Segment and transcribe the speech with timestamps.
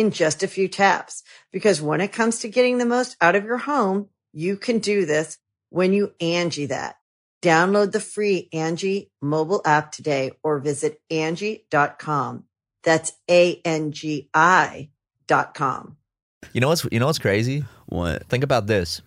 [0.00, 1.22] in just a few taps.
[1.52, 5.04] Because when it comes to getting the most out of your home, you can do
[5.04, 6.96] this when you Angi that.
[7.42, 12.44] Download the free Angi mobile app today or visit Angi.com.
[12.82, 14.90] That's A-N-G-I
[15.26, 15.96] dot com.
[16.52, 17.64] You know what's you know what's crazy?
[17.86, 18.26] What?
[18.28, 19.02] Think about this.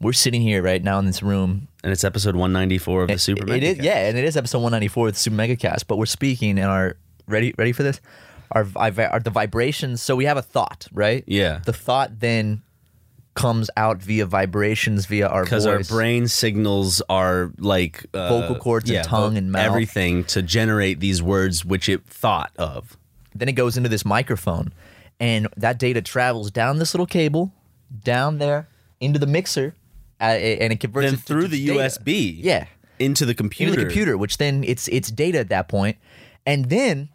[0.00, 1.68] We're sitting here right now in this room.
[1.84, 3.84] And it's episode 194 of the Super It Mega is, Cast.
[3.84, 5.86] yeah, and it is episode 194 of the Super Mega Cast.
[5.86, 8.00] But we're speaking in our ready ready for this.
[8.52, 10.02] Our, our the vibrations.
[10.02, 11.24] So we have a thought, right?
[11.26, 11.60] Yeah.
[11.64, 12.62] The thought then
[13.34, 18.90] comes out via vibrations via our Because our brain signals are like uh, Vocal cords
[18.90, 19.64] and yeah, tongue and mouth.
[19.64, 22.96] everything to generate these words which it thought of.
[23.34, 24.72] Then it goes into this microphone,
[25.20, 27.52] and that data travels down this little cable,
[28.02, 28.66] down there
[28.98, 29.74] into the mixer,
[30.20, 31.78] uh, and it converts Then it through the data.
[31.78, 32.66] USB, Yeah,
[32.98, 33.70] into the computer.
[33.72, 35.96] into the computer, which then it's it's data at that point,
[36.44, 37.10] and then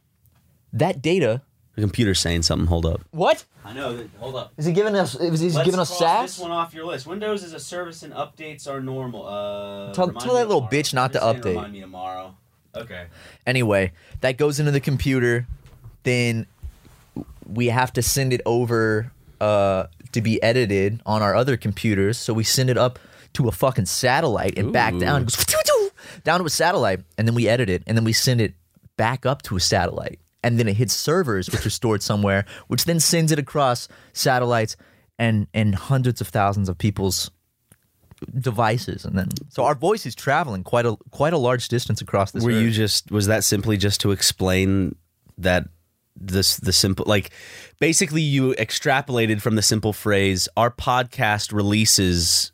[0.73, 1.41] that data.
[1.75, 2.67] The computer's saying something.
[2.67, 3.01] Hold up.
[3.11, 4.07] What I know.
[4.19, 4.53] Hold up.
[4.57, 5.15] is he giving us?
[5.15, 6.35] Is he giving us sass?
[6.35, 7.07] This one off your list.
[7.07, 9.25] Windows as a service and updates are normal.
[9.25, 10.69] Uh, Tell- tell that little tomorrow.
[10.71, 11.55] bitch not to Just saying update.
[11.55, 12.35] Remind me tomorrow.
[12.75, 13.05] Okay.
[13.47, 15.47] Anyway, that goes into the computer.
[16.03, 16.45] Then
[17.47, 22.17] we have to send it over uh, to be edited on our other computers.
[22.17, 22.99] So we send it up
[23.33, 25.23] to a fucking satellite and back down.
[25.23, 25.91] It goes
[26.23, 28.53] down to a satellite, and then we edit it, and then we send it
[28.95, 32.85] back up to a satellite, and then it hits servers, which are stored somewhere, which
[32.85, 34.75] then sends it across satellites
[35.17, 37.31] and and hundreds of thousands of people's
[38.39, 42.31] devices, and then so our voice is traveling quite a quite a large distance across
[42.31, 42.43] this.
[42.43, 42.61] Were earth.
[42.61, 44.95] you just was that simply just to explain
[45.37, 45.67] that
[46.15, 47.31] this the simple like
[47.79, 52.52] basically you extrapolated from the simple phrase our podcast releases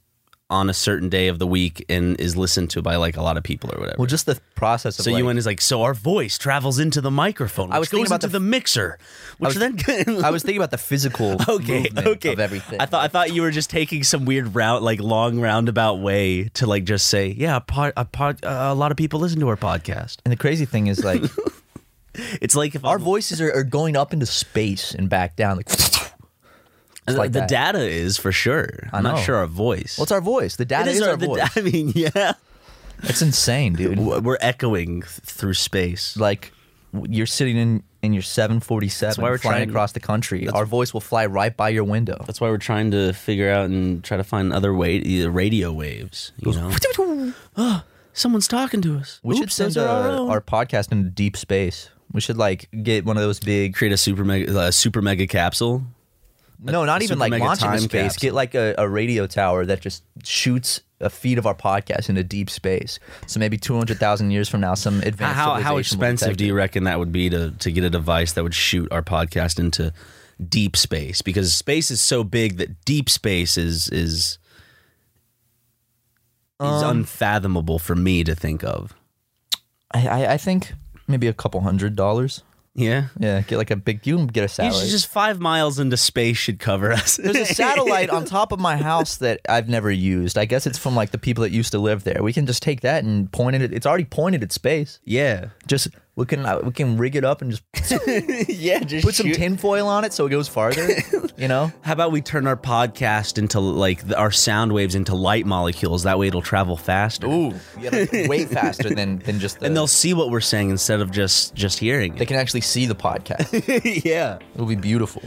[0.51, 3.37] on a certain day of the week and is listened to by like a lot
[3.37, 3.97] of people or whatever.
[3.99, 6.79] Well, just the process of so like, you went is like so our voice travels
[6.79, 8.97] into the microphone, which I was thinking goes about into the the, mixer,
[9.37, 9.77] which was- then
[10.25, 12.33] I was thinking about the physical okay, okay.
[12.33, 12.81] of everything.
[12.81, 16.45] I thought I thought you were just taking some weird route, like long roundabout way
[16.55, 19.39] to like just say, yeah, a, pod, a, pod, uh, a lot of people listen
[19.41, 20.17] to our podcast.
[20.25, 21.21] and the crazy thing is like
[22.41, 25.57] It's like if our I'm- voices are, are going up into space and back down.
[25.57, 25.69] Like,
[27.17, 27.49] like the that.
[27.49, 28.89] data is for sure.
[28.93, 29.97] I'm not sure our voice.
[29.97, 30.55] what's our voice?
[30.57, 31.49] The data is, our, the- voice.
[31.57, 32.33] I mean, yeah,
[33.03, 33.99] It's insane, dude.
[33.99, 36.17] we're echoing th- through space.
[36.17, 36.51] like
[37.07, 40.47] you're sitting in in your 747 That's why we're flying trying- across the country.
[40.49, 42.23] Our voice will fly right by your window.
[42.25, 46.31] That's why we're trying to figure out and try to find other way radio waves.
[46.37, 46.71] You know,
[47.57, 47.83] oh,
[48.13, 49.19] someone's talking to us.
[49.21, 50.29] We should Oops, send are our uh, own.
[50.29, 51.89] our podcast into deep space.
[52.11, 53.75] We should like get one of those big.
[53.75, 55.83] create a super mega uh, super mega capsule.
[56.61, 58.13] No, not even like mega launch into space.
[58.13, 58.19] capsule.
[58.21, 62.23] Get like a, a radio tower that just shoots a feed of our podcast into
[62.23, 62.99] deep space.
[63.27, 65.35] So maybe two hundred thousand years from now, some advanced.
[65.37, 68.43] How how expensive do you reckon that would be to to get a device that
[68.43, 69.93] would shoot our podcast into
[70.49, 71.21] deep space?
[71.21, 74.37] Because space is so big that deep space is is
[76.59, 78.93] is Um, unfathomable for me to think of.
[79.91, 80.73] I, I I think
[81.07, 82.43] maybe a couple hundred dollars.
[82.75, 83.07] Yeah.
[83.19, 84.05] Yeah, get like a big.
[84.05, 84.83] You can get a satellite.
[84.83, 87.17] should just five miles into space should cover us.
[87.17, 90.37] There's a satellite on top of my house that I've never used.
[90.37, 92.21] I guess it's from like the people that used to live there.
[92.21, 93.61] We can just take that and point it.
[93.63, 94.99] At, it's already pointed at space.
[95.03, 95.49] yeah.
[95.67, 95.89] Just
[96.19, 97.63] we can uh, we can rig it up and just
[98.49, 100.85] yeah, just put some tinfoil on it so it goes farther.
[101.37, 105.15] you know, How about we turn our podcast into like the, our sound waves into
[105.15, 106.03] light molecules?
[106.03, 107.25] That way it'll travel faster.
[107.25, 109.61] ooh, yeah, like, way faster than than just.
[109.61, 112.27] The, And they'll see what we're saying instead of just just hearing they it.
[112.27, 114.03] can actually see the podcast.
[114.03, 114.39] yeah.
[114.53, 115.21] It'll be beautiful.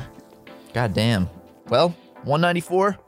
[0.75, 1.31] God damn.
[1.69, 2.99] Well, 194.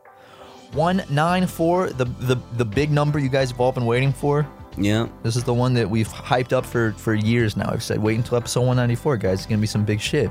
[0.73, 4.45] 194, the, the the big number you guys have all been waiting for.
[4.77, 5.09] Yeah.
[5.23, 7.71] This is the one that we've hyped up for for years now.
[7.71, 9.39] I've said wait until episode 194, guys.
[9.41, 10.31] It's gonna be some big shit.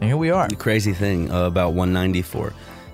[0.00, 0.48] And here we are.
[0.48, 2.52] The crazy thing uh, about 194,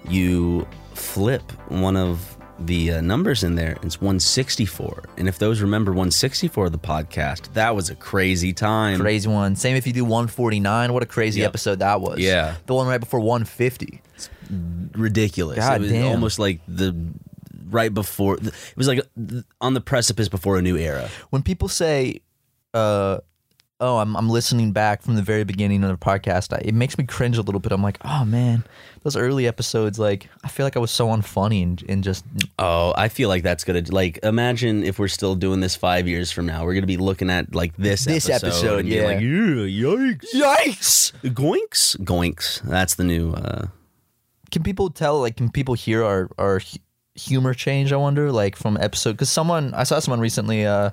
[0.08, 3.72] you flip one of the uh, numbers in there.
[3.82, 5.04] It's 164.
[5.18, 9.00] And if those remember 164 of the podcast, that was a crazy time.
[9.00, 9.56] Crazy one.
[9.56, 10.92] Same if you do 149.
[10.92, 11.48] What a crazy Yep.
[11.48, 12.20] episode that was.
[12.20, 12.54] Yeah.
[12.66, 14.00] The one right before 150.
[14.14, 14.30] It's
[14.92, 15.58] ridiculous.
[15.58, 16.06] God it was damn.
[16.06, 16.94] almost like the
[17.74, 19.00] right before it was like
[19.60, 21.10] on the precipice before a new era.
[21.30, 22.20] When people say,
[22.72, 23.18] uh,
[23.80, 26.96] oh, I'm, I'm listening back from the very beginning of the podcast, I, it makes
[26.96, 27.72] me cringe a little bit.
[27.72, 28.64] I'm like, oh, man,
[29.02, 32.24] those early episodes, like, I feel like I was so unfunny and, and just,
[32.58, 36.30] Oh, I feel like that's gonna like imagine if we're still doing this five years
[36.30, 36.64] from now.
[36.64, 39.04] We're gonna be looking at like this This episode, episode, and be yeah.
[39.04, 41.12] like, yeah, yikes, yikes!
[41.34, 42.62] goinks, goinks.
[42.62, 43.32] That's the new.
[43.32, 43.66] uh
[44.50, 46.60] Can people tell, like, can people hear our, our
[47.14, 49.12] humor change, I wonder, like, from episode?
[49.12, 50.90] Because someone, I saw someone recently, uh,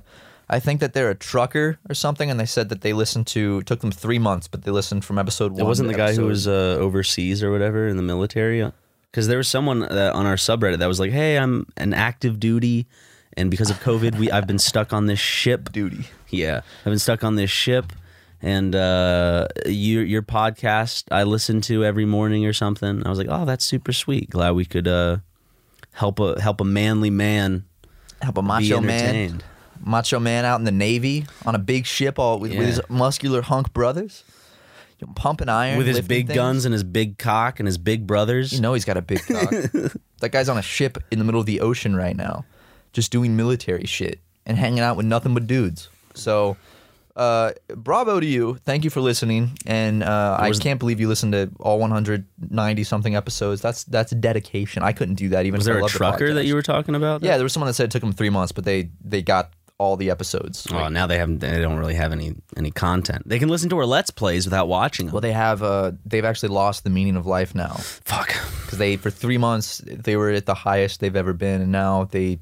[0.49, 3.59] I think that they're a trucker or something, and they said that they listened to,
[3.59, 5.61] it took them three months, but they listened from episode one.
[5.61, 8.69] It wasn't the guy who was uh, overseas or whatever in the military.
[9.11, 12.39] Because there was someone that, on our subreddit that was like, "Hey, I'm an active
[12.39, 12.87] duty,
[13.35, 15.71] and because of COVID, we I've been stuck on this ship.
[15.73, 16.05] duty.
[16.29, 17.91] Yeah, I've been stuck on this ship,
[18.41, 23.05] and uh, your your podcast I listen to every morning or something.
[23.05, 24.29] I was like, oh, that's super sweet.
[24.29, 25.17] Glad we could uh,
[25.93, 27.65] help a help a manly man
[28.21, 29.41] Help a be macho man.
[29.83, 33.41] macho man out in the navy on a big ship, all with, with his muscular
[33.41, 34.23] hunk brothers,
[34.99, 36.35] you know, pumping iron with his big things.
[36.35, 38.53] guns and his big cock and his big brothers.
[38.53, 39.49] You know he's got a big cock.
[40.19, 42.45] that guy's on a ship in the middle of the ocean right now,
[42.93, 45.89] just doing military shit and hanging out with nothing but dudes.
[46.13, 46.57] So,
[47.21, 48.57] uh, bravo to you.
[48.65, 49.51] Thank you for listening.
[49.67, 53.61] And uh, I can't believe you listened to all 190 something episodes.
[53.61, 54.81] That's that's dedication.
[54.81, 55.59] I couldn't do that even.
[55.59, 57.21] was if I there a loved the trucker that you were talking about?
[57.21, 59.51] Yeah, there was someone that said it took them three months, but they they got
[59.77, 60.67] all the episodes.
[60.71, 61.39] Oh, now they haven't.
[61.39, 63.27] They don't really have any any content.
[63.27, 65.13] They can listen to our let's plays without watching them.
[65.13, 65.61] Well, they have.
[65.61, 68.29] Uh, they've actually lost the meaning of life now Fuck.
[68.63, 72.05] because they for three months they were at the highest they've ever been, and now
[72.05, 72.39] they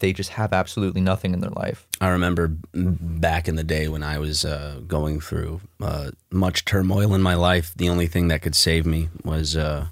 [0.00, 1.86] they just have absolutely nothing in their life.
[2.00, 7.14] I remember back in the day when I was uh, going through uh, much turmoil
[7.14, 7.72] in my life.
[7.76, 9.86] The only thing that could save me was uh,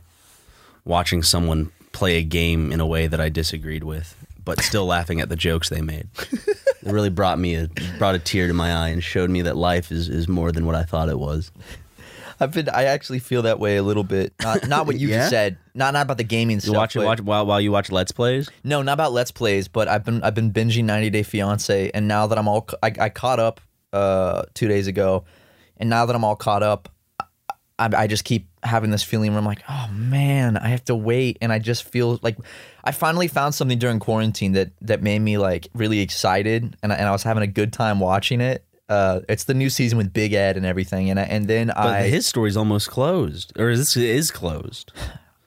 [0.85, 4.15] watching someone play a game in a way that I disagreed with,
[4.45, 6.09] but still laughing at the jokes they made.
[6.19, 7.69] it really brought me a
[7.99, 10.67] brought a tear to my eye and showed me that life is, is more than
[10.67, 11.51] what I thought it was.
[12.41, 12.69] I've been.
[12.69, 14.35] I actually feel that way a little bit.
[14.43, 15.19] Not not what you Yeah?
[15.19, 15.59] just said.
[15.75, 16.77] Not not about the gaming You stuff.
[16.77, 18.49] watch it but- watch while while you watch let's plays.
[18.65, 22.09] No, not about Let's Plays, but I've been I've been binging 90 Day Fiance, and
[22.09, 23.61] now that I'm all I, I caught up
[23.93, 25.25] uh, two days ago,
[25.77, 26.89] and now that I'm all caught up,
[27.79, 30.95] I, I just keep having this feeling where I'm like, oh man, I have to
[30.97, 32.37] wait, and I just feel like
[32.85, 36.97] I finally found something during quarantine that that made me like really excited, and I,
[36.97, 38.65] and I was having a good time watching it.
[38.89, 41.77] Uh, it's the new season with Big Ed and everything, and I, and then But
[41.79, 44.93] I his story's almost closed, or is this is closed.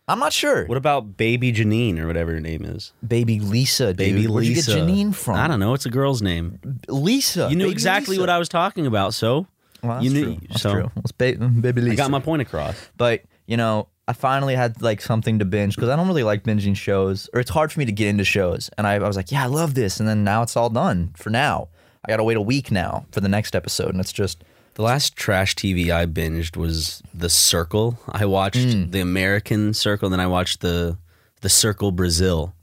[0.09, 0.65] I'm not sure.
[0.65, 2.91] What about Baby Janine or whatever her name is?
[3.07, 3.97] Baby Lisa, dude.
[3.97, 4.71] Baby Where'd Lisa.
[4.71, 5.36] you get Janine from?
[5.36, 5.74] I don't know.
[5.75, 6.59] It's a girl's name.
[6.88, 7.47] Lisa.
[7.50, 8.21] You knew Baby exactly Lisa.
[8.21, 9.13] what I was talking about.
[9.13, 9.45] So
[9.83, 10.25] Well, you knew.
[10.36, 10.38] true.
[10.50, 10.91] That's so true.
[10.97, 11.94] It's ba- baby Lisa.
[11.94, 12.75] I got my point across.
[12.97, 16.44] But you know, I finally had like something to binge because I don't really like
[16.44, 18.71] binging shows, or it's hard for me to get into shows.
[18.80, 20.00] And I, I was like, yeah, I love this.
[20.00, 21.69] And then now it's all done for now.
[22.06, 24.44] I gotta wait a week now for the next episode, and it's just
[24.75, 28.00] The last trash TV I binged was The Circle.
[28.07, 28.92] I watched Hmm.
[28.92, 30.98] the American Circle, then I watched the
[31.42, 32.54] the Circle Brazil.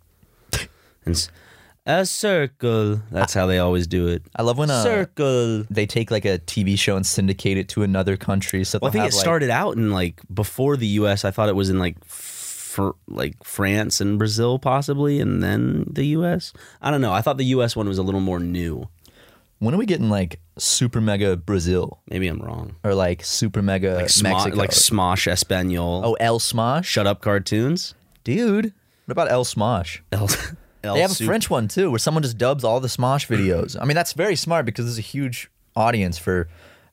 [1.05, 1.29] and
[1.87, 3.01] a circle.
[3.13, 4.23] That's how they always do it.
[4.35, 5.65] I love when uh, circle.
[5.71, 8.65] they take like a TV show and syndicate it to another country.
[8.65, 11.25] So Well, I think it like- started out in like before the U.S.
[11.25, 16.07] I thought it was in like for like France and Brazil possibly, and then the
[16.19, 16.53] U.S.
[16.83, 17.13] I don't know.
[17.13, 17.77] I thought the U.S.
[17.77, 18.89] one was a little more new.
[19.59, 22.77] When are we getting like super mega Brazil Maybe I'm wrong.
[22.85, 24.57] or like super mega Like, Smo- Mexico?
[24.57, 26.03] like Smosh Espanol.
[26.05, 27.95] oh, El Smosh, Shut Up Cartoons.
[28.25, 28.73] dude.
[29.07, 30.01] What about El Smosh?
[30.13, 30.29] El,
[30.85, 33.27] El They have a Sup- French one too, where someone just dubs all the Smosh
[33.29, 33.77] videos.
[33.81, 36.49] I mean, that's very smart because there's a huge audience for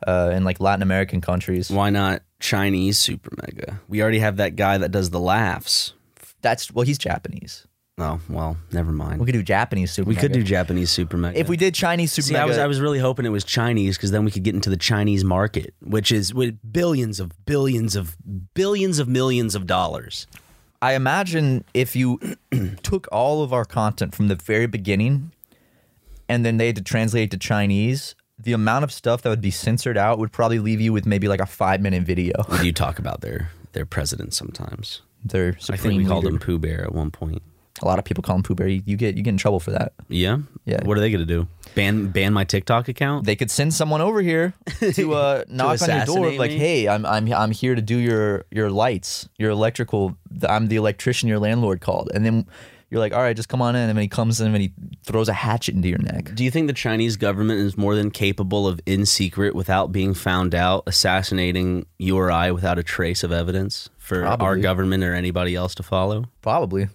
[0.07, 1.69] uh, in like Latin American countries.
[1.71, 3.81] Why not Chinese Super Mega?
[3.87, 5.93] We already have that guy that does the laughs.
[6.41, 7.65] That's well, he's Japanese.
[7.99, 9.19] Oh well, never mind.
[9.19, 10.09] We could do Japanese Super.
[10.09, 11.39] We could do Japanese Super Mega.
[11.39, 12.25] if we did Chinese Super.
[12.27, 14.41] See, Mega, I was I was really hoping it was Chinese because then we could
[14.43, 18.17] get into the Chinese market, which is with billions of billions of
[18.55, 20.25] billions of millions of dollars.
[20.81, 22.19] I imagine if you
[22.83, 25.31] took all of our content from the very beginning,
[26.27, 29.39] and then they had to translate it to Chinese, the amount of stuff that would
[29.39, 32.33] be censored out would probably leave you with maybe like a five minute video.
[32.49, 35.03] We do talk about their their president sometimes.
[35.23, 36.35] Their I think we called leader.
[36.35, 37.43] him Pooh Bear at one point.
[37.83, 38.67] A lot of people call him Pooh Bear.
[38.67, 39.93] You, you get you get in trouble for that.
[40.07, 40.37] Yeah.
[40.65, 40.83] Yeah.
[40.85, 41.47] What are they gonna do?
[41.75, 43.25] Ban ban my TikTok account?
[43.25, 44.53] They could send someone over here
[44.93, 47.97] to uh, knock on your door, assassinate like, "Hey, I'm I'm I'm here to do
[47.97, 50.17] your your lights, your electrical.
[50.47, 52.45] I'm the electrician your landlord called." And then
[52.89, 54.71] you're like, "All right, just come on in." And then he comes in and he
[55.03, 56.33] throws a hatchet into your neck.
[56.33, 60.13] Do you think the Chinese government is more than capable of, in secret, without being
[60.13, 65.13] found out, assassinating you or I without a trace of evidence for our government or
[65.13, 66.25] anybody else to follow?
[66.41, 66.87] Probably.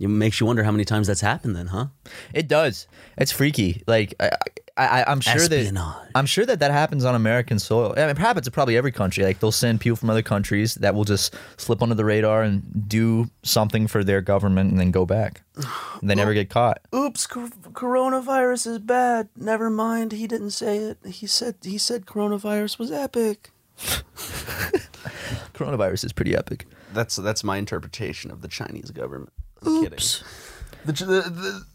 [0.00, 1.86] It makes you wonder how many times that's happened, then, huh?
[2.32, 2.86] It does.
[3.16, 3.82] It's freaky.
[3.86, 4.30] Like I,
[4.76, 5.74] I, I'm sure Espionage.
[5.74, 7.94] that I'm sure that that happens on American soil.
[7.96, 9.24] I mean, it happens to probably every country.
[9.24, 12.88] Like they'll send people from other countries that will just slip under the radar and
[12.88, 15.42] do something for their government and then go back.
[16.00, 16.80] And they never get caught.
[16.94, 19.28] Oops, coronavirus is bad.
[19.36, 20.12] Never mind.
[20.12, 20.98] He didn't say it.
[21.04, 23.50] He said he said coronavirus was epic.
[25.54, 26.66] Coronavirus is pretty epic.
[26.92, 29.32] That's that's my interpretation of the Chinese government.
[29.64, 29.98] I'm kidding.
[30.84, 31.66] The, the, the,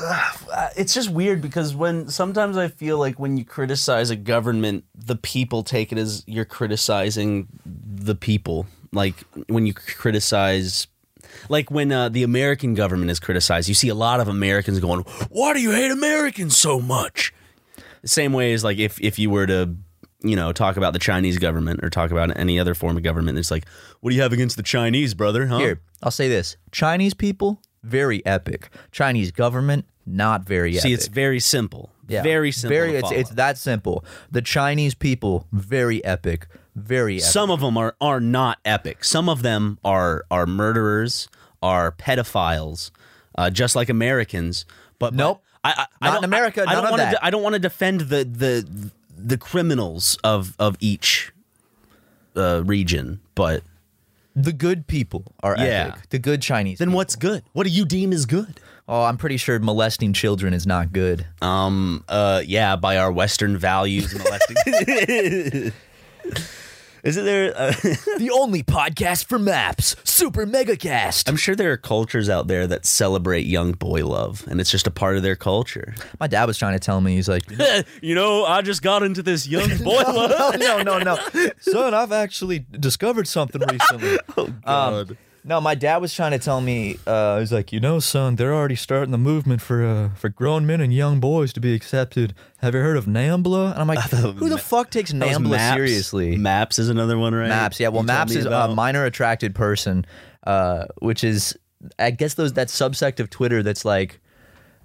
[0.00, 4.84] uh, it's just weird because when sometimes I feel like when you criticize a government,
[4.94, 8.66] the people take it as you're criticizing the people.
[8.92, 9.14] Like
[9.48, 10.86] when you criticize,
[11.48, 15.00] like when uh, the American government is criticized, you see a lot of Americans going,
[15.30, 17.32] "Why do you hate Americans so much?"
[18.02, 19.76] The same way as like if if you were to
[20.22, 23.38] you know talk about the Chinese government or talk about any other form of government,
[23.38, 23.66] it's like,
[24.00, 25.58] "What do you have against the Chinese, brother?" Huh?
[25.58, 28.70] Here, I'll say this: Chinese people, very epic.
[28.90, 30.82] Chinese government, not very epic.
[30.82, 30.98] See, epic.
[30.98, 31.90] it's very simple.
[32.08, 32.22] Yeah.
[32.22, 32.76] Very simple.
[32.76, 34.04] Very, to it's it's that simple.
[34.30, 37.24] The Chinese people, very epic, very epic.
[37.24, 39.04] Some of them are are not epic.
[39.04, 41.28] Some of them are are murderers,
[41.62, 42.90] are pedophiles,
[43.36, 44.64] uh, just like Americans.
[44.98, 45.42] But, Nope.
[45.62, 47.54] I, I, I Not don't, in America, I, I don't wanna de- I don't want
[47.54, 51.32] to defend the the the criminals of of each
[52.36, 53.62] uh, region, but
[54.36, 55.88] the good people are Yeah.
[55.94, 56.08] epic.
[56.10, 56.78] The good Chinese.
[56.78, 56.96] then people.
[56.96, 57.42] what's good?
[57.52, 58.60] What do you deem is good?
[58.90, 61.26] Oh, I'm pretty sure molesting children is not good.
[61.42, 62.04] Um.
[62.08, 62.42] Uh.
[62.46, 62.76] Yeah.
[62.76, 65.72] By our Western values, molesting.
[67.04, 67.52] Isn't there?
[67.56, 67.70] Uh,
[68.18, 71.28] the only podcast for maps, Super Megacast.
[71.28, 74.86] I'm sure there are cultures out there that celebrate young boy love, and it's just
[74.86, 75.94] a part of their culture.
[76.18, 77.44] My dad was trying to tell me, he's like,
[78.02, 80.58] you know, I just got into this young boy love.
[80.58, 81.50] no, no, no, no.
[81.60, 84.18] Son, I've actually discovered something recently.
[84.36, 85.16] oh, God.
[85.44, 88.54] No, my dad was trying to tell me, uh, he's like, you know, son, they're
[88.54, 92.34] already starting the movement for uh, for grown men and young boys to be accepted.
[92.58, 93.72] Have you heard of NAMBLA?
[93.72, 95.76] And I'm like, who the fuck takes That was NAMBLA Maps.
[95.76, 96.36] seriously?
[96.36, 97.48] Maps is another one, right?
[97.48, 97.88] Maps, yeah.
[97.88, 100.04] Well, You told Maps me is a minor attracted person,
[100.46, 101.56] uh, which is,
[101.98, 104.20] I guess, those that subsect of Twitter that's like,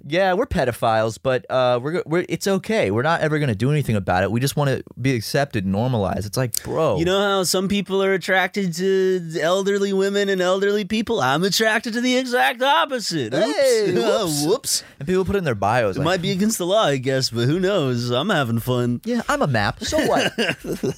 [0.06, 2.90] yeah, we're pedophiles, but uh, we're, we're it's okay.
[2.90, 4.30] We're not ever gonna do anything about it.
[4.30, 6.26] We just want to be accepted, normalized.
[6.26, 10.84] It's like, bro, You know how some people are attracted to elderly women and elderly
[10.84, 11.20] people?
[11.20, 13.32] I'm attracted to the exact opposite.
[13.34, 13.44] Oops.
[13.46, 14.44] Hey, Uh, whoops.
[14.46, 14.84] whoops.
[14.98, 15.96] and people put in their bios.
[15.96, 18.10] It Like, might be against the law, I guess, but who knows?
[18.10, 19.00] I'm having fun.
[19.04, 19.82] yeah, I'm a map.
[19.84, 20.32] So what?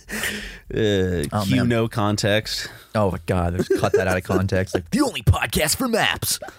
[0.68, 1.68] Uh, Oh, cue man.
[1.68, 2.68] no context.
[2.96, 4.74] oh my god, there's cut that out of context.
[4.74, 6.40] Like the only podcast for maps.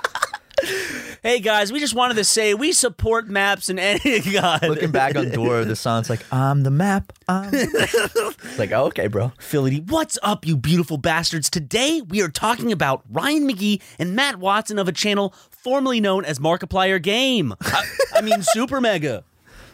[1.22, 4.64] Hey guys, we just wanted to say we support maps and any God.
[4.64, 7.14] Looking back on Dora, the song's like, I'm the map.
[7.28, 8.58] I'm the map.
[8.58, 9.34] Like, oh, okay, bro.
[9.40, 11.50] Philly, what's up, you beautiful bastards?
[11.50, 16.26] Today we are talking about Ryan Magee and Matt Watson of a channel formerly known
[16.26, 17.54] as Markiplier Game.
[17.62, 17.84] I,
[18.16, 19.24] I mean, Super Mega.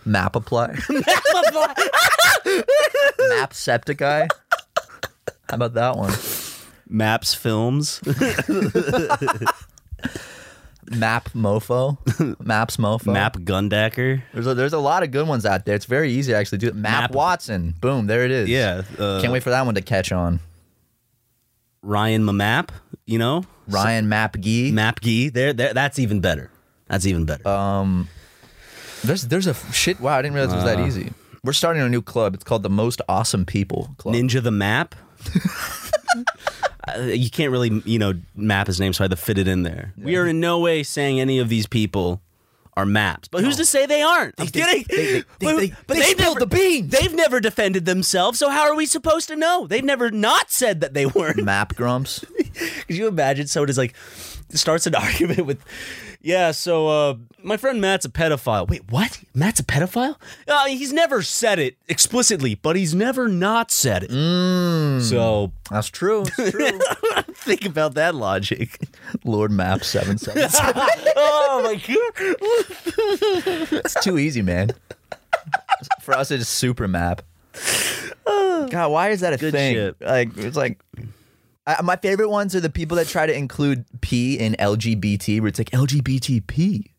[0.06, 0.68] Map apply.
[0.68, 0.80] Map
[3.54, 4.28] Septiceye.
[5.50, 6.12] How about that one?
[6.90, 8.02] Maps Films.
[10.92, 11.98] Map Mofo.
[12.46, 13.12] Maps Mofo.
[13.14, 14.22] Map Gundacker.
[14.34, 15.76] There's a, there's a lot of good ones out there.
[15.76, 16.76] It's very easy to actually do it.
[16.76, 17.76] Map, Map- Watson.
[17.82, 18.50] Boom, there it is.
[18.50, 18.84] Yeah.
[19.00, 20.40] Uh, Can't wait for that one to catch on.
[21.82, 22.72] Ryan Map,
[23.06, 23.44] you know?
[23.68, 24.72] Ryan Map Gee.
[24.72, 25.30] Map Gee.
[25.30, 26.50] There, there, that's even better.
[26.88, 27.48] That's even better.
[27.48, 28.08] Um,
[29.04, 30.00] There's there's a shit.
[30.00, 30.86] Wow, I didn't realize it was that Uh.
[30.86, 31.12] easy.
[31.44, 32.36] We're starting a new club.
[32.36, 34.16] It's called the Most Awesome People Club.
[34.16, 34.96] Ninja the Map.
[36.88, 39.48] Uh, you can't really, you know, map his name, so I had to fit it
[39.48, 39.94] in there.
[39.98, 42.22] We are in no way saying any of these people
[42.76, 44.34] are maps, but who's to say they aren't?
[44.40, 44.84] I'm kidding.
[44.90, 46.92] they- they- But- they- but they they've spilled never- the beans.
[46.92, 49.68] They've never defended themselves, so how are we supposed to know?
[49.68, 51.44] They've never not said that they weren't.
[51.44, 52.26] Map Grumps.
[52.88, 53.94] Could you imagine someone is like
[54.58, 55.64] starts an argument with,
[56.22, 58.68] yeah, so uh, my friend Matt's a pedophile.
[58.68, 59.22] Wait, what?
[59.34, 60.16] Matt's a pedophile?
[60.48, 65.02] Uh, he's never said it explicitly, but he's never not said it.
[65.02, 66.24] So That's true.
[66.38, 66.80] It's true.
[67.34, 68.80] think about that logic.
[69.26, 70.44] Lord Map seven seven.
[71.16, 73.82] oh my god!
[73.86, 74.72] It's too easy, man.
[76.02, 77.22] For us, it's super map.
[78.26, 79.76] God, why is that a Good thing?
[79.76, 80.02] shit.
[80.02, 80.80] Like, it's like
[81.66, 85.48] I, my favorite ones are the people that try to include P in LGBT, where
[85.48, 86.90] it's like LGBTP.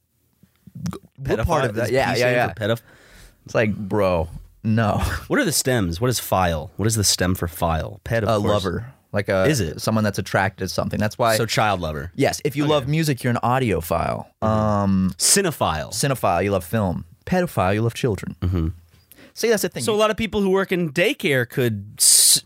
[1.18, 1.86] What part of that?
[1.86, 2.48] is Yeah, P yeah, stand yeah.
[2.48, 2.82] for pedoph-
[3.44, 4.28] It's like, bro,
[4.62, 6.00] no, What are the stems?
[6.00, 6.70] What is file?
[6.76, 8.00] What is the stem for file?
[8.04, 8.44] Ped, of a course.
[8.48, 9.80] lover, like a Is it?
[9.80, 10.98] someone that's attracted to something?
[10.98, 11.36] That's why.
[11.36, 12.10] So child lover.
[12.14, 14.26] yes, if you love music, you're an audiophile.
[14.42, 15.90] Um, Cinephile.
[15.90, 17.04] cinephile, you love film.
[17.26, 18.36] Pedophile, you love children.
[18.40, 18.68] Mm-hmm.
[19.34, 19.82] See, that's the thing.
[19.82, 22.00] So a lot of people who work in daycare could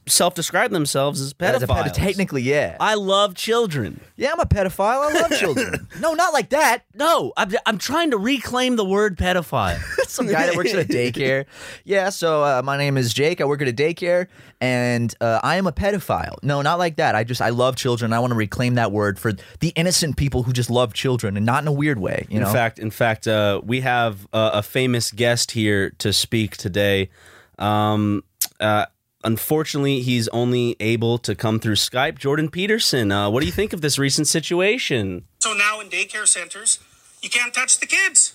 [0.06, 2.76] self-describe themselves as As a pedo- technically, yeah.
[2.80, 4.00] I love children.
[4.16, 5.10] yeah, I'm a pedophile.
[5.10, 5.86] I love children.
[6.00, 6.84] no, not like that.
[6.94, 9.78] No, I'm, I'm trying to reclaim the word pedophile.
[10.08, 11.44] some guy that works at a daycare.
[11.84, 13.40] Yeah, so uh, my name is Jake.
[13.40, 14.26] I work at a daycare,
[14.60, 16.36] and uh, I am a pedophile.
[16.42, 17.14] No, not like that.
[17.14, 18.12] I just I love children.
[18.12, 21.44] I want to reclaim that word for the innocent people who just love children, and
[21.46, 22.26] not in a weird way.
[22.28, 26.12] You know, In fact, in fact, uh, we have uh, a famous guest here to
[26.12, 27.10] speak today.
[27.58, 28.22] Um,
[28.60, 28.86] uh,
[29.28, 32.18] unfortunately, he's only able to come through Skype.
[32.18, 35.24] Jordan Peterson, uh, what do you think of this recent situation?
[35.40, 36.78] So now in daycare centers,
[37.20, 38.34] you can't touch the kids.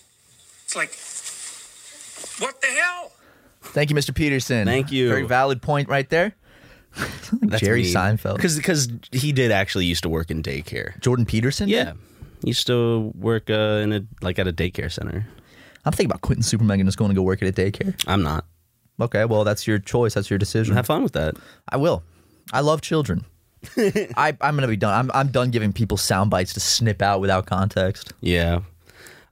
[0.63, 0.91] It's like,
[2.39, 3.11] what the hell?
[3.61, 4.13] thank you, Mr.
[4.13, 4.65] Peterson.
[4.65, 5.09] Thank you.
[5.09, 6.35] Very valid point right there.
[7.41, 7.93] That's Jerry me.
[7.93, 8.35] Seinfeld.
[8.35, 10.99] because he did actually used to work in daycare.
[11.01, 11.67] Jordan Peterson.
[11.67, 11.93] Yeah,
[12.41, 15.25] he used to work uh, in a like at a daycare center.
[15.85, 17.95] I'm thinking about quitting Superman and just going to go work at a daycare.
[18.05, 18.45] I'm not.
[18.99, 20.13] Okay, well that's your choice.
[20.13, 20.75] That's your decision.
[20.75, 21.35] Have fun with that.
[21.69, 22.03] I will.
[22.51, 23.25] I love children.
[23.77, 24.93] I, I'm gonna be done.
[24.93, 28.13] I'm, I'm done giving people sound bites to snip out without context.
[28.21, 28.61] Yeah.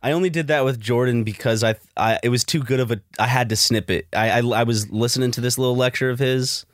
[0.04, 3.02] I only did that with Jordan because I, I it was too good of a
[3.20, 4.08] I had to snip it.
[4.14, 6.66] I, I I was listening to this little lecture of his.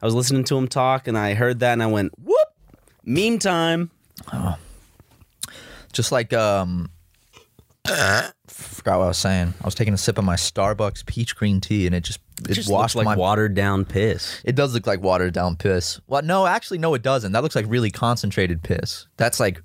[0.00, 2.48] I was listening to him talk and I heard that and I went, "Whoop!
[3.04, 3.90] Meme time."
[5.92, 6.90] Just like um
[8.48, 9.54] forgot what I was saying.
[9.60, 12.50] I was taking a sip of my Starbucks peach green tea and it just it,
[12.50, 14.40] It just washed looks like my watered down piss.
[14.44, 16.00] It does look like watered down piss.
[16.06, 17.32] Well, no, actually no it doesn't.
[17.32, 19.06] That looks like really concentrated piss.
[19.16, 19.62] That's like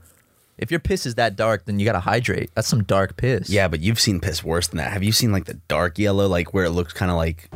[0.58, 2.50] if your piss is that dark, then you gotta hydrate.
[2.56, 3.50] That's some dark piss.
[3.50, 4.92] Yeah, but you've seen piss worse than that.
[4.92, 7.50] Have you seen like the dark yellow, like where it looks kind of like,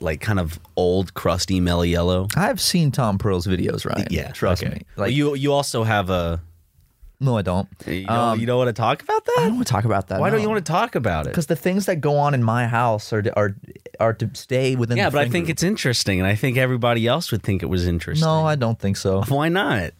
[0.00, 2.26] like kind of old, crusty, mellow yellow?
[2.36, 4.08] I've seen Tom Pearl's videos, Ryan.
[4.10, 4.74] Yeah, Trust okay.
[4.74, 4.82] me.
[4.96, 6.40] Well, Like you you also have a.
[7.22, 7.68] No, I don't.
[7.86, 9.36] You don't, Um, you don't want to talk about that?
[9.38, 10.20] I don't want to talk about that.
[10.20, 11.30] Why don't you want to talk about it?
[11.30, 13.54] Because the things that go on in my house are are
[14.00, 14.96] are to stay within.
[14.96, 15.50] Yeah, but I think group.
[15.56, 18.26] it's interesting, and I think everybody else would think it was interesting.
[18.26, 19.22] No, I don't think so.
[19.28, 19.92] Why not?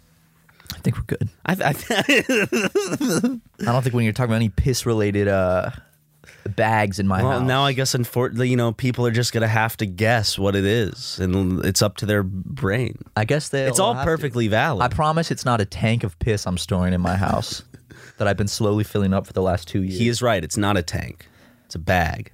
[0.72, 1.28] I think we're good.
[1.44, 1.74] I, I,
[3.60, 5.70] I don't think when you're talking about any piss related uh
[6.48, 7.48] bags in my well, house.
[7.48, 10.64] now I guess unfortunately, you know, people are just gonna have to guess what it
[10.64, 12.98] is, and it's up to their brain.
[13.16, 13.64] I guess they.
[13.66, 14.82] It's all perfectly valid.
[14.82, 17.62] I promise it's not a tank of piss I'm storing in my house
[18.18, 19.98] that I've been slowly filling up for the last two years.
[19.98, 20.42] he is right.
[20.42, 21.26] It's not a tank.
[21.66, 22.32] It's a bag.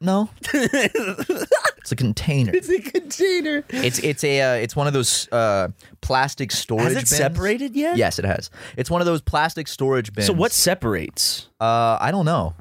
[0.00, 0.30] no.
[0.54, 2.52] it's a container.
[2.54, 3.64] It's a container.
[3.68, 5.68] It's it's a uh, it's one of those uh,
[6.00, 6.84] plastic storage.
[6.84, 7.16] Has it bins.
[7.16, 7.96] separated yet?
[7.96, 8.50] Yes, it has.
[8.76, 10.26] It's one of those plastic storage bins.
[10.26, 11.48] So what separates?
[11.60, 12.54] Uh, I don't know.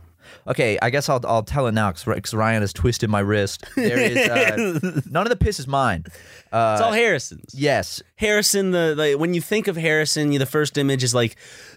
[0.48, 3.66] Okay, I guess I'll I'll tell it now because Ryan has twisted my wrist.
[3.76, 6.06] There is uh, none of the piss is mine.
[6.52, 7.54] Uh, it's all Harrison's.
[7.54, 11.36] yes, Harrison, the, the when you think of Harrison, you, the first image is like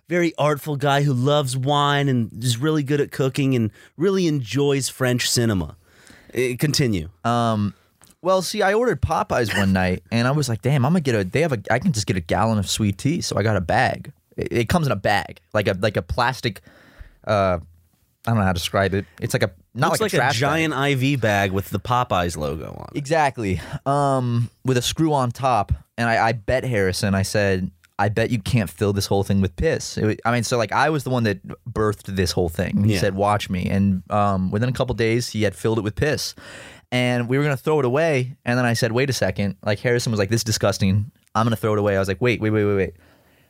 [0.08, 4.88] very artful guy who loves wine and is really good at cooking and really enjoys
[4.88, 5.76] French cinema.
[6.32, 7.08] Eh, continue.
[8.24, 11.14] Well, see, I ordered Popeyes one night, and I was like, "Damn, I'm gonna get
[11.14, 11.24] a.
[11.24, 11.60] They have a.
[11.70, 14.12] I can just get a gallon of sweet tea." So I got a bag.
[14.36, 16.62] It, it comes in a bag, like a like a plastic.
[17.26, 17.58] Uh,
[18.26, 19.04] I don't know how to describe it.
[19.20, 20.70] It's like a not Looks like, like, a, trash bag.
[20.72, 22.98] giant IV bag with the Popeyes logo on it.
[22.98, 23.60] Exactly.
[23.86, 27.14] Um, with a screw on top, and I, I bet Harrison.
[27.14, 30.42] I said, "I bet you can't fill this whole thing with piss." It, I mean,
[30.44, 32.84] so like I was the one that birthed this whole thing.
[32.84, 33.00] He Yeah.
[33.00, 36.34] said, "Watch me," and um, within a couple days, he had filled it with piss,
[36.90, 38.36] and we were gonna throw it away.
[38.46, 39.56] And then I said, "Wait a second.
[39.62, 41.10] Like Harrison was like, "This is disgusting.
[41.34, 42.94] I'm gonna throw it away." I was like, "Wait, wait, wait, wait, wait.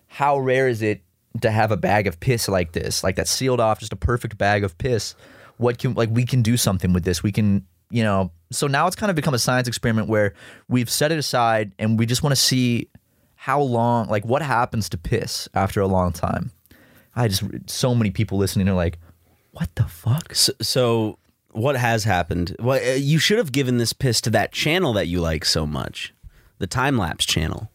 [0.09, 1.03] How rare is it
[1.41, 4.39] to have a bag of piss like this, like that's sealed off, just a perfect
[4.39, 5.15] bag of piss?
[5.57, 7.23] What can like we can do something with this?
[7.23, 10.35] We can." You know, so now it's kind of become a science experiment where
[10.69, 12.89] we've set it aside and we just want to see
[13.37, 16.51] how long, like, what happens to piss after a long time.
[17.15, 18.99] I just, so many people listening are like,
[19.53, 20.35] what the fuck?
[20.35, 21.19] So, so
[21.53, 22.57] what has happened?
[22.59, 25.67] Well, uh, you should have given this piss to that channel that you like so
[25.67, 26.15] much,
[26.59, 27.71] the time lapse channel.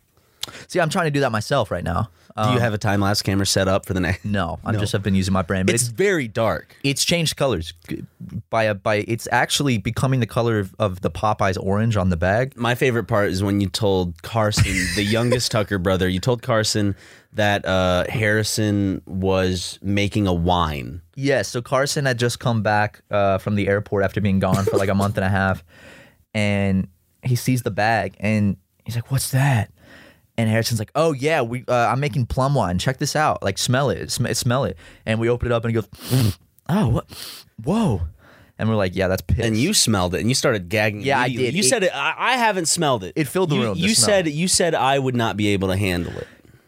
[0.68, 2.10] See, I'm trying to do that myself right now.
[2.48, 4.24] Do you have a time lapse camera set up for the next?
[4.26, 6.76] No, I just have been using my brain, but It's it's very dark.
[6.84, 7.74] it's changed colors
[8.50, 9.06] by a by.
[9.08, 12.56] It's actually becoming the color of, of the Popeyes orange on the bag.
[12.58, 16.96] My favorite part is when you told Carson, the youngest Tucker brother, you told Carson
[17.34, 21.02] that uh, Harrison was making a wine.
[21.16, 24.78] Yes, so Carson had just come back uh, from the airport after being gone for
[24.78, 25.64] like a month and a half,
[26.34, 26.88] and
[27.24, 29.72] he sees the bag and he's like, "What's that?"
[30.40, 32.80] And Harrison's like, "Oh yeah, we uh, I'm making plum wine.
[32.80, 33.44] Check this out.
[33.44, 35.90] Like smell it, Sm- smell it." And we open it up, and he goes,
[36.70, 37.06] "Oh, what?
[37.64, 38.02] Whoa!"
[38.58, 41.02] And we're like, "Yeah, that's piss." And you smelled it, and you started gagging.
[41.02, 41.54] Yeah, I did.
[41.54, 41.92] You It- said it.
[41.94, 43.14] I, I haven't smelled it.
[43.18, 44.06] It filled the you, room, You smell.
[44.08, 46.28] said you said I would not be able to handle it.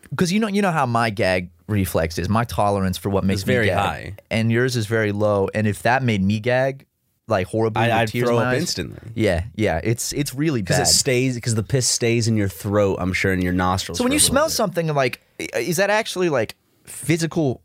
[0.10, 2.28] because you know you know how my gag reflex is.
[2.28, 4.16] My tolerance for what makes It's very me gag, high.
[4.30, 5.48] and yours is very low.
[5.54, 6.86] And if that made me gag,
[7.32, 10.88] like horribly, I, tears throw up instantly Yeah, yeah, it's it's really because bad.
[10.88, 12.98] it stays because the piss stays in your throat.
[13.00, 13.98] I'm sure in your nostrils.
[13.98, 14.52] So when you smell bit.
[14.52, 15.22] something like,
[15.56, 17.64] is that actually like physical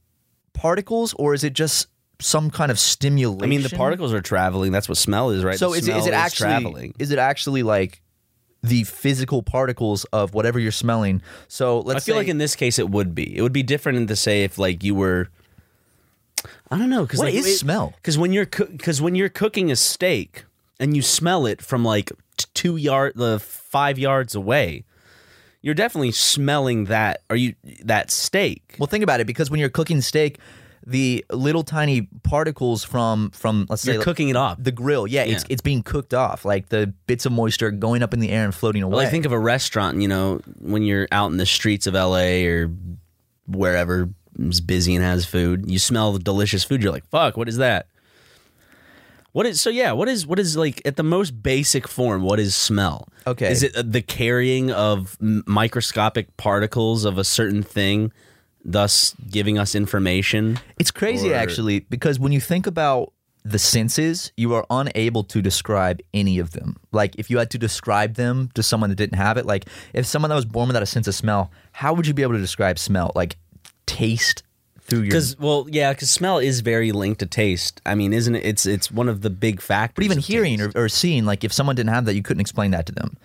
[0.55, 1.89] particles, or is it just
[2.21, 3.45] some kind of stimulation?
[3.45, 4.73] I mean, the particles are traveling.
[4.73, 5.59] That's what smell is, right?
[5.59, 6.95] So The is it, is it actually traveling?
[6.99, 8.01] is it actually like
[8.63, 11.21] the physical particles of whatever you're smelling?
[11.49, 13.37] So let's I feel say, like in this case it would be.
[13.37, 15.29] It would be different to say if like you were.
[16.71, 17.95] I don't know because What like, is smell?
[17.97, 20.45] Because when you're because when you're cooking a steak
[20.79, 24.85] and you smell it from like t- two yard the five yards away,
[25.63, 27.23] you're definitely smelling that.
[27.31, 28.77] Are you that steak?
[28.79, 30.39] well, think about it because when you're cooking steak,
[30.87, 34.63] the little tiny particles from from let's You're cooking it off.
[34.63, 38.15] the grill, yeah, it's it's being cooked off, like the bits of moisture going up
[38.15, 38.97] in the air and floating away.
[38.97, 41.95] Well, I think of a restaurant, you know, when you're out in the streets of
[41.95, 42.71] LA or
[43.47, 46.83] wherever is busy and has food, you smell the delicious food.
[46.83, 47.87] You're like, fuck, what is that?
[49.33, 49.69] What is so?
[49.69, 52.23] Yeah, what is what is like at the most basic form?
[52.23, 53.09] What is smell?
[53.27, 53.51] Okay.
[53.51, 58.13] is it the carrying of microscopic particles of a certain thing,
[58.65, 60.59] thus giving us information?
[60.79, 63.13] It's crazy Or- actually because when you think about
[63.45, 66.77] the senses, you are unable to describe any of them.
[66.91, 70.07] Like if you had to describe them to someone that didn't have it, like if
[70.07, 72.41] someone that was born without a sense of smell, how would you be able to
[72.41, 73.13] describe smell?
[73.15, 73.37] Like
[73.87, 74.43] taste
[74.81, 77.81] through your Because well, yeah, because smell is very linked to taste.
[77.85, 78.45] I mean, isn't it?
[78.45, 79.95] It's it's one of the big factors.
[79.97, 82.71] but even hearing or, or seeing, like if someone didn't have that, you couldn't explain
[82.73, 83.17] that to them.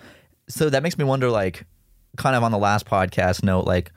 [0.47, 1.65] So that makes me wonder, like,
[2.17, 3.91] kind of on the last podcast note, like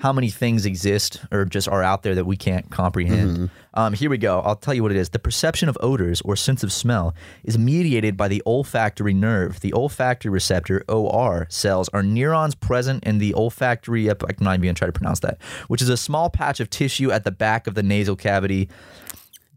[0.00, 3.30] how many things exist or just are out there that we can't comprehend.
[3.30, 3.46] Mm-hmm.
[3.74, 4.40] Um, here we go.
[4.40, 5.10] I'll tell you what it is.
[5.10, 9.60] The perception of odors or sense of smell is mediated by the olfactory nerve.
[9.60, 14.08] The olfactory receptor (OR) cells are neurons present in the olfactory.
[14.08, 15.36] I'm not even gonna try to pronounce that.
[15.68, 18.70] Which is a small patch of tissue at the back of the nasal cavity.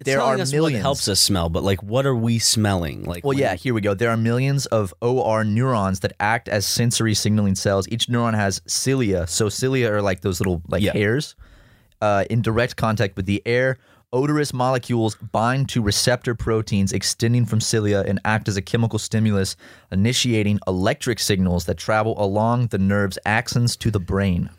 [0.07, 0.81] It's there are millions.
[0.81, 3.03] helps us smell, but like, what are we smelling?
[3.03, 3.93] Like, Well, yeah, here we go.
[3.93, 7.87] There are millions of OR neurons that act as sensory signaling cells.
[7.89, 9.27] Each neuron has cilia.
[9.27, 10.93] So cilia are like those little like Yeah.
[10.93, 11.35] hairs
[12.01, 13.77] uh, in direct contact with the air.
[14.11, 19.55] Odorous molecules bind to receptor proteins extending from cilia and act as a chemical stimulus,
[19.91, 24.51] initiating electric signals that travel along the nerve's axons to the brain.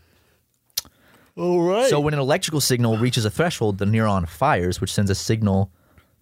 [1.37, 1.89] All right.
[1.91, 5.71] So when an electrical signal reaches a threshold, the neuron fires, which sends a signal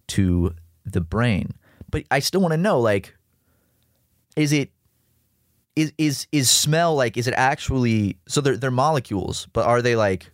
[0.07, 1.53] to the brain.
[1.91, 3.15] But I still want to know, like,
[4.35, 4.71] is it
[5.75, 9.95] is is is smell like is it actually so they're they're molecules, but are they
[9.95, 10.31] like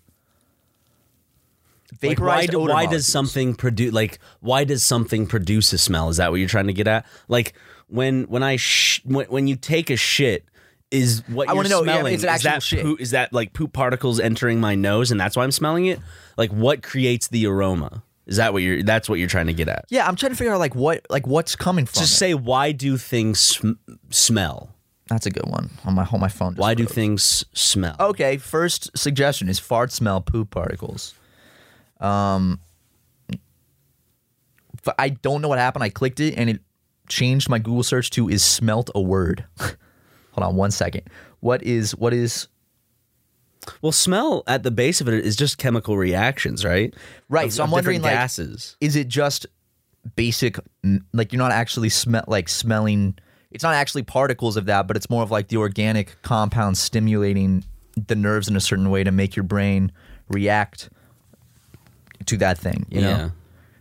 [2.02, 3.94] Like, why, vaporized do- odor why does something produce?
[3.94, 6.10] Like, why does something produce a smell?
[6.10, 7.06] Is that what you're trying to get at?
[7.28, 7.54] Like,
[7.88, 10.46] when when I sh- when, when you take a shit.
[10.91, 12.13] Is what I wanna know, yeah, smelling?
[12.15, 12.82] is it actual that shit?
[12.82, 15.99] Poop, is that like poop particles entering my nose, and that's why I'm smelling it?
[16.36, 18.04] Like, what creates the aroma?
[18.25, 18.82] Is that what you're?
[18.82, 19.86] That's what you're trying to get at?
[19.89, 21.99] Yeah, I'm trying to figure out like what like what's coming from.
[21.99, 22.17] Just it.
[22.17, 23.73] say, why do things sm-
[24.10, 24.69] smell?
[25.10, 25.71] That's a good one.
[25.86, 26.52] On my on my phone.
[26.52, 27.95] just Why do things smell?
[27.99, 31.15] Okay, first suggestion is fart smell poop particles.
[31.99, 32.60] Um,
[34.97, 35.84] I don't know what happened.
[35.84, 36.62] I clicked it and it
[37.08, 39.45] changed my Google search to is smelt a word.
[40.32, 41.04] Hold on one second.
[41.39, 42.48] What is what is
[43.82, 46.94] Well, smell at the base of it is just chemical reactions, right?
[47.30, 48.76] Right, Of- so I'm wondering, like- gases.
[48.82, 49.46] is it just
[50.15, 50.58] basic
[51.13, 53.15] like you're not actually smell like smelling
[53.52, 57.65] it's not actually particles of that but it's more of like the organic compound stimulating
[58.08, 59.92] the nerves in a certain way to make your brain
[60.30, 60.89] react
[62.26, 63.30] to that thing you know Yeah.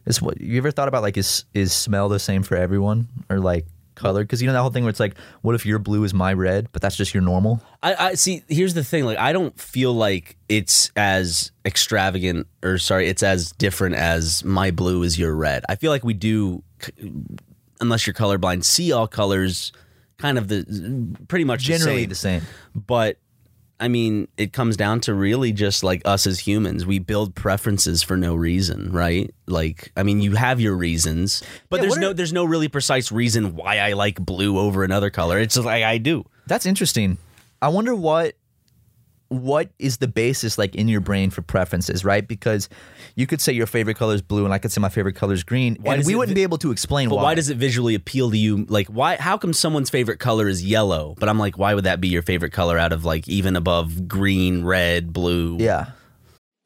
[0.06, 3.38] is what you ever thought about like is is smell the same for everyone or
[3.38, 3.64] like
[3.98, 6.14] color because you know that whole thing where it's like what if your blue is
[6.14, 8.42] my red but that's just your normal I, I see.
[8.48, 13.52] Here's the thing: like, I don't feel like it's as extravagant, or sorry, it's as
[13.52, 15.64] different as my blue is your red.
[15.68, 16.64] I feel like we do,
[17.80, 19.72] unless you're colorblind, see all colors,
[20.18, 22.40] kind of the pretty much generally the the same.
[22.40, 23.18] same, But
[23.80, 26.84] I mean, it comes down to really just like us as humans.
[26.84, 29.32] We build preferences for no reason, right?
[29.46, 32.68] Like, I mean, you have your reasons, but Yeah, there's what no there's no really
[32.68, 35.38] precise reason why I like blue over another color.
[35.38, 36.24] It's just like I do.
[36.46, 37.18] That's interesting.
[37.62, 38.34] I wonder what
[39.28, 42.26] what is the basis like in your brain for preferences, right?
[42.26, 42.68] Because
[43.14, 45.34] you could say your favorite color is blue, and I could say my favorite color
[45.34, 47.22] is green, Why and we wouldn't vi- be able to explain But why.
[47.24, 48.64] why does it visually appeal to you?
[48.68, 49.16] Like, why?
[49.16, 51.14] How come someone's favorite color is yellow?
[51.18, 54.08] But I'm like, why would that be your favorite color out of like even above
[54.08, 55.56] green, red, blue?
[55.58, 55.90] Yeah.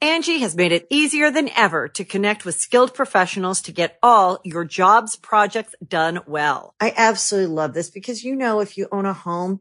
[0.02, 4.40] Angi has made it easier than ever to connect with skilled professionals to get all
[4.42, 6.74] your jobs projects done well.
[6.80, 9.60] I absolutely love this because, you know, if you own a home,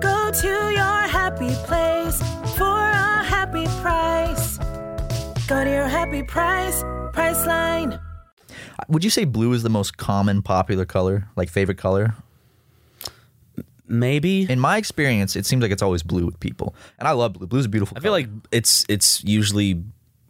[0.00, 2.18] Go to your happy place
[2.56, 4.58] for a happy price.
[5.46, 8.00] Go to your happy price, Priceline.
[8.88, 12.14] Would you say blue is the most common popular color, like favorite color?
[13.86, 14.50] maybe.
[14.50, 17.46] In my experience, it seems like it's always blue with people, and I love blue.
[17.46, 17.96] Blue's a beautiful.
[17.96, 18.22] I feel color.
[18.22, 19.82] like it's it's usually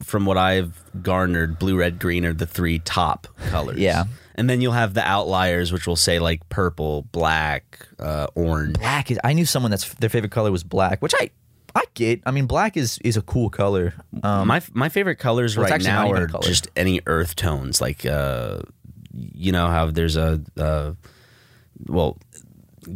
[0.02, 3.78] from what I've garnered, blue, red, green are the three top colors.
[3.78, 4.04] Yeah.
[4.34, 8.78] And then you'll have the outliers, which will say like purple, black, uh, orange.
[8.78, 9.18] black is.
[9.22, 11.30] I knew someone that's their favorite color was black, which I
[11.74, 12.22] I get.
[12.24, 13.94] I mean, black is is a cool color.
[14.22, 16.42] Um, my my favorite colors well, right now are color.
[16.42, 18.60] just any earth tones, like uh,
[19.12, 20.92] you know how there's a uh,
[21.86, 22.18] well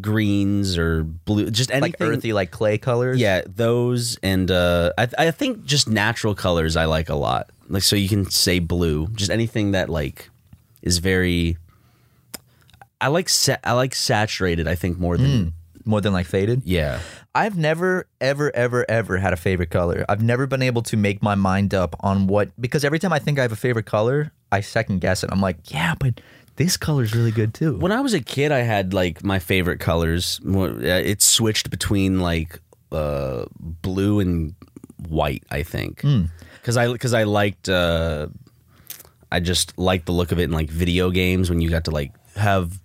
[0.00, 3.18] greens or blue, just anything like earthy, like clay colors.
[3.18, 7.50] Yeah, those and uh, I I think just natural colors I like a lot.
[7.68, 10.30] Like so you can say blue, just anything that like
[10.88, 11.56] is very.
[13.00, 14.66] I like sa- I like saturated.
[14.66, 16.62] I think more than more than like faded.
[16.64, 17.00] yeah.
[17.34, 20.04] I've never, ever, ever, ever had a favorite color.
[20.08, 23.20] I've never been able to make my mind up on what because every time I
[23.20, 25.30] think I have a favorite color, I second guess it.
[25.32, 26.20] I'm like, yeah, but
[26.56, 27.76] this color's really good too.
[27.78, 30.40] When I was a kid, I had like my favorite colors.
[30.44, 32.58] Uh, It switched between like
[32.90, 34.54] uh, blue and
[35.08, 35.44] white.
[35.52, 36.02] I think
[36.60, 37.68] because I because I liked.
[37.68, 38.26] Uh,
[39.30, 41.90] I just liked the look of it in like video games when you got to
[41.90, 42.78] like have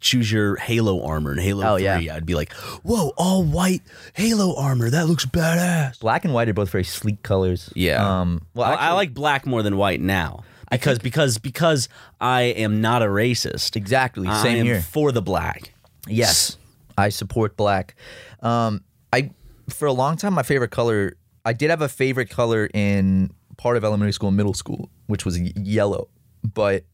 [0.00, 1.96] choose your Halo armor and Halo Oh, yeah.
[1.96, 2.10] Three.
[2.10, 3.82] I'd be like, whoa, all white
[4.14, 4.90] Halo armor.
[4.90, 6.00] That looks badass.
[6.00, 7.70] Black and white are both very sleek colors.
[7.74, 8.20] Yeah.
[8.20, 8.42] Um.
[8.54, 11.88] Well, I- I like black more than white now because because because
[12.20, 13.76] I am not a racist.
[13.76, 14.80] Exactly, I same am here.
[14.82, 15.72] for the black.
[16.06, 16.58] Yes,
[16.98, 17.94] I support black.
[18.42, 19.30] Um, I
[19.70, 21.16] for a long time my favorite color.
[21.46, 25.24] I did have a favorite color in part of elementary school and middle school, which
[25.24, 26.08] was yellow,
[26.42, 26.84] but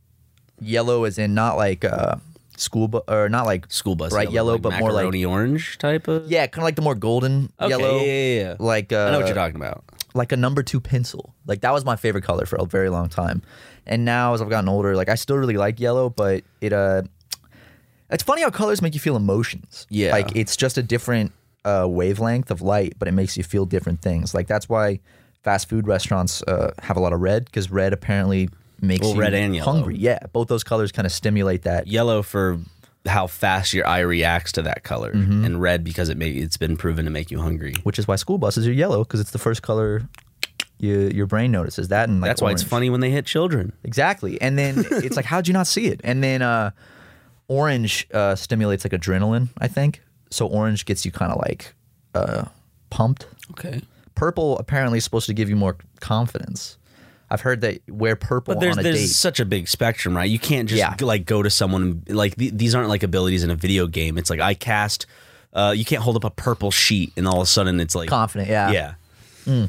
[0.60, 2.16] yellow is in not like uh,
[2.56, 5.78] school bu- or not like School bus bright yellow, like but more like macaroni orange
[5.78, 6.30] type of.
[6.30, 7.96] yeah, kind of like the more golden Okay, yellow.
[7.98, 8.56] yeah, yeah, yeah.
[8.58, 9.84] Like uh, I know what you're talking about.
[10.14, 11.34] like a number two pencil.
[11.46, 13.42] Like that was my favorite color for a very long time.
[13.86, 17.02] And now as I've gotten older, like I still really like yellow, but it uh
[18.10, 19.86] it's funny how colors make you feel emotions.
[19.88, 20.12] Yeah.
[20.12, 21.32] Like it's just a different
[21.64, 24.34] uh wavelength of light, but it makes you feel different things.
[24.34, 25.00] Like that's why
[25.42, 28.48] fast food restaurants uh have a lot of red because red apparently
[28.80, 29.72] makes Well, you red and yellow.
[29.72, 29.96] hungry.
[29.96, 31.86] Yeah, both those colors kind of stimulate that.
[31.86, 32.58] Yellow for
[33.06, 35.44] how fast your eye reacts to that color, Mm-hmm.
[35.44, 37.74] and red because it may it's been proven to make you hungry.
[37.82, 40.02] Which is why school buses are yellow because it's the first color
[40.78, 41.88] you, your brain notices.
[41.88, 43.72] That and like That's why it's funny when they hit children.
[43.84, 44.40] Exactly.
[44.40, 46.00] And then it's like, how'd you not see it?
[46.04, 46.70] And then uh,
[47.48, 50.02] orange uh, stimulates like adrenaline, I think.
[50.30, 51.74] So orange gets you kind of like
[52.14, 52.44] uh,
[52.90, 53.26] pumped.
[53.52, 53.82] Okay.
[54.20, 56.76] Purple apparently is supposed to give you more confidence.
[57.30, 59.06] I've heard that wear purple But there's on a there's date.
[59.08, 60.28] such a big spectrum, right?
[60.28, 60.94] You can't just Yeah.
[61.00, 64.18] like go to someone and- like th- these aren't like abilities in a video game.
[64.18, 65.06] It's like I cast.
[65.54, 68.08] Uh, you can't hold up a purple sheet and all of a sudden it's like
[68.10, 68.94] Confident, yeah.
[69.46, 69.66] Yeah.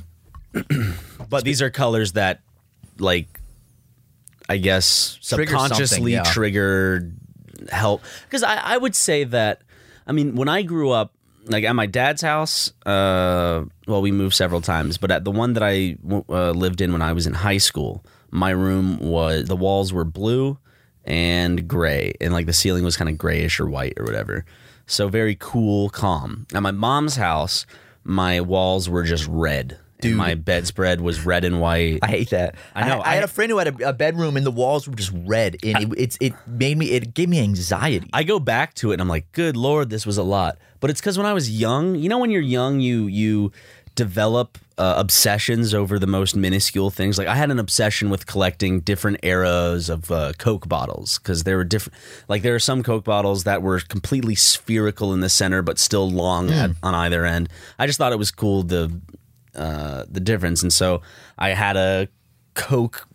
[1.29, 2.41] but these are colors that,
[2.99, 3.39] like,
[4.49, 6.23] I guess Trigger something, subconsciously yeah.
[6.23, 7.15] triggered
[7.71, 9.61] help because I, I would say that
[10.05, 11.13] I mean when I grew up
[11.45, 15.53] like at my dad's house uh well we moved several times but at the one
[15.53, 15.97] that I
[16.29, 20.05] uh, lived in when I was in high school my room was the walls were
[20.05, 20.57] blue
[21.03, 24.45] and gray and like the ceiling was kind of grayish or white or whatever.
[24.85, 26.45] So very cool calm.
[26.53, 27.65] At my mom's house
[28.03, 30.17] my walls were just red Dude.
[30.17, 32.55] my bedspread was red and white I hate that.
[32.75, 34.87] I know, I, had I- a friend who had a, a bedroom and the walls
[34.87, 38.09] were just red, and it, it's it made me it gave me anxiety.
[38.13, 40.57] I go back to it and I'm like, good lord, this was a lot.
[40.79, 43.51] But it's because when I was young, you know, when you're young, you you
[43.95, 47.17] develop uh, obsessions over the most minuscule things.
[47.17, 51.57] Like I had an obsession with collecting different eras of uh, Coke bottles because there
[51.57, 51.97] were different.
[52.27, 56.09] Like there are some Coke bottles that were completely spherical in the center but still
[56.09, 57.49] long at, on either end.
[57.77, 58.91] I just thought it was cool the
[59.55, 61.01] uh, the difference, and so
[61.37, 62.07] I had a
[62.53, 63.07] Coke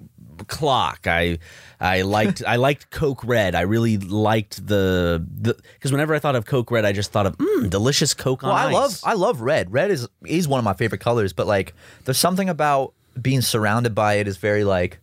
[0.49, 1.07] clock.
[1.07, 1.39] I
[1.81, 3.55] I liked I liked Coke Red.
[3.55, 7.27] I really liked the the because whenever I thought of Coke Red, I just thought
[7.27, 8.75] of mm, delicious Coke on well, I ice.
[8.75, 9.73] love I love red.
[9.73, 13.95] Red is is one of my favorite colors, but like there's something about being surrounded
[13.95, 14.99] by it is very like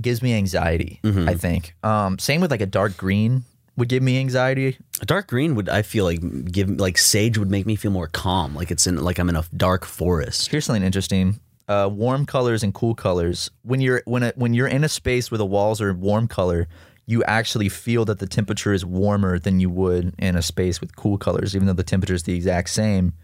[0.00, 1.00] gives me anxiety.
[1.02, 1.28] Mm-hmm.
[1.28, 1.74] I think.
[1.82, 3.44] Um, same with like a dark green
[3.76, 4.78] would give me anxiety.
[5.00, 8.08] A dark green would I feel like give like sage would make me feel more
[8.08, 8.54] calm.
[8.54, 10.50] Like it's in like I'm in a dark forest.
[10.50, 11.40] Here's something interesting.
[11.66, 13.50] Uh, warm colors and cool colors.
[13.62, 16.68] When you're when a, when you're in a space where the walls are warm color,
[17.06, 20.94] you actually feel that the temperature is warmer than you would in a space with
[20.96, 23.14] cool colors, even though the temperature is the exact same.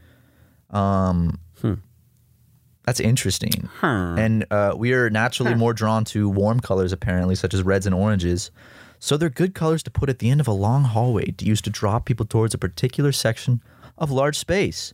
[0.70, 1.38] Um,
[2.84, 3.68] that's interesting.
[4.18, 7.94] And uh, we are naturally more drawn to warm colors, apparently, such as reds and
[7.94, 8.50] oranges.
[9.02, 11.62] So they're good colors to put at the end of a long hallway to use
[11.62, 13.62] to draw people towards a particular section
[13.96, 14.92] of large space.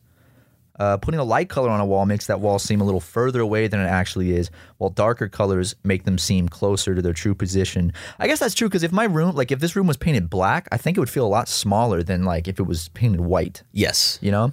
[0.79, 3.41] Uh, putting a light color on a wall makes that wall seem a little further
[3.41, 7.35] away than it actually is, while darker colors make them seem closer to their true
[7.35, 7.93] position.
[8.19, 10.69] I guess that's true because if my room, like if this room was painted black,
[10.71, 13.63] I think it would feel a lot smaller than like if it was painted white.
[13.73, 14.19] Yes.
[14.23, 14.53] You know,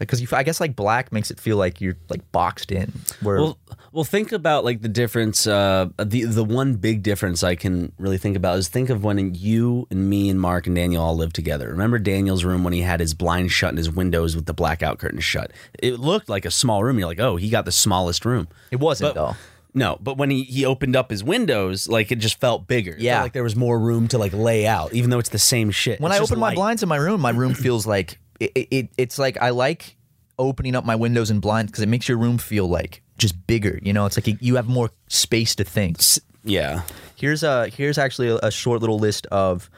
[0.00, 2.92] because you, I guess like black makes it feel like you're like boxed in.
[3.22, 3.58] Where Well,
[3.92, 5.46] well, think about like the difference.
[5.46, 9.34] Uh, the the one big difference I can really think about is think of when
[9.34, 11.68] you and me and Mark and Daniel all lived together.
[11.68, 14.98] Remember Daniel's room when he had his blinds shut and his windows with the blackout
[14.98, 15.52] curtains shut.
[15.78, 16.98] It looked like a small room.
[16.98, 18.48] You're like, oh, he got the smallest room.
[18.70, 19.36] it wasn't But- though.
[19.72, 22.90] No, but when he, he opened up his windows, like it just felt bigger.
[22.90, 23.22] It felt Yeah.
[23.22, 26.00] like there was more room to like lay out, even though it's the same shit.
[26.00, 28.68] When It's I open my blinds in my room, my room feels like it, it,
[28.70, 29.96] it it's like I like
[30.38, 33.78] opening up my windows and blinds because it makes your room feel like just bigger.
[33.82, 36.00] You know, it's like you have more space to think.
[36.42, 36.82] yeah,
[37.16, 39.68] Here's a here's actually a, a short little list of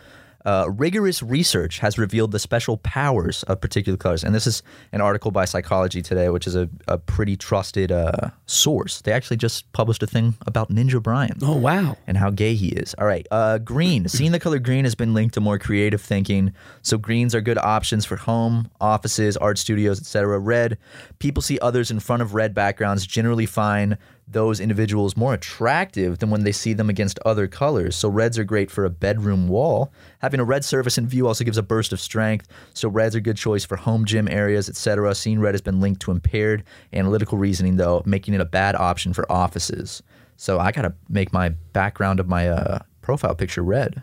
[0.45, 5.01] uh, rigorous research has revealed the special powers of particular colors, and this is an
[5.01, 9.01] article by Psychology Today, which is a, a pretty trusted uh, source.
[9.03, 11.97] They actually just published a thing about Ninja Brian Oh wow.
[12.07, 12.95] and how gay he is.
[12.99, 14.09] All right, uh, green.
[14.13, 16.53] Seeing the color green has been linked to more creative thinking.
[16.83, 20.39] So greens are good options for home, offices, art studios, etc.
[20.39, 20.79] Red.
[21.19, 23.97] People see others in front of red backgrounds generally find
[24.33, 27.97] those individuals more attractive than when they see them against other colors.
[27.97, 29.93] So reds are great for a bedroom wall.
[30.21, 32.49] Having a red surface in view also gives a burst of strength.
[32.75, 35.15] So reds are good choice for home gym areas, etc.
[35.15, 39.13] Seeing red has been linked to impaired analytical reasoning, though, making it a bad option
[39.13, 40.03] for offices.
[40.37, 44.03] So I gotta make my background of my uh, profile picture red.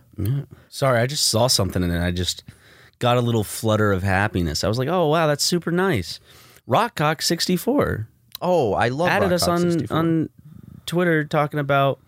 [0.69, 2.43] Sorry, I just saw something and I just
[2.99, 4.63] got a little flutter of happiness.
[4.63, 6.19] I was like, oh wow, that's super nice.
[6.67, 8.07] Rockcock sixty four
[8.41, 9.97] Oh, I love added us Rock Hawk on 64.
[9.97, 10.29] on
[10.85, 11.99] Twitter talking about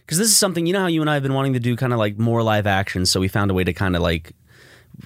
[0.00, 1.76] because this is something you know how you and I have been wanting to do
[1.76, 3.06] kind of like more live action.
[3.06, 4.32] So we found a way to kind of like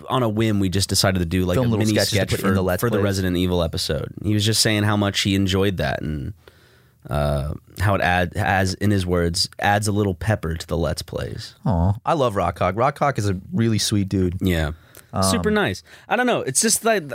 [0.08, 2.16] on a whim we just decided to do like Film a little mini sketches to
[2.16, 3.04] sketch put for, in the Let's for the Plays.
[3.04, 4.12] Resident Evil episode.
[4.22, 6.34] He was just saying how much he enjoyed that and
[7.08, 11.00] uh, how it add as in his words adds a little pepper to the Let's
[11.00, 11.54] Plays.
[11.64, 12.74] Aw, I love Rock Hawk.
[12.76, 14.36] Rock Hawk is a really sweet dude.
[14.42, 14.72] Yeah,
[15.12, 15.82] Um, super nice.
[16.08, 16.40] I don't know.
[16.42, 17.10] It's just like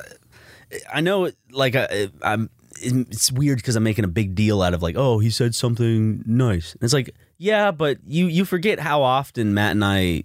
[0.92, 2.50] I know, like I, I'm.
[2.84, 6.24] It's weird because I'm making a big deal out of like, oh, he said something
[6.26, 6.74] nice.
[6.74, 10.24] And it's like, yeah, but you you forget how often Matt and I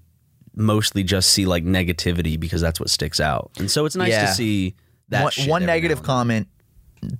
[0.55, 3.51] mostly just see like negativity because that's what sticks out.
[3.59, 4.27] And so it's nice Yeah.
[4.27, 4.75] to see
[5.11, 6.49] that one shit one every now negative and comment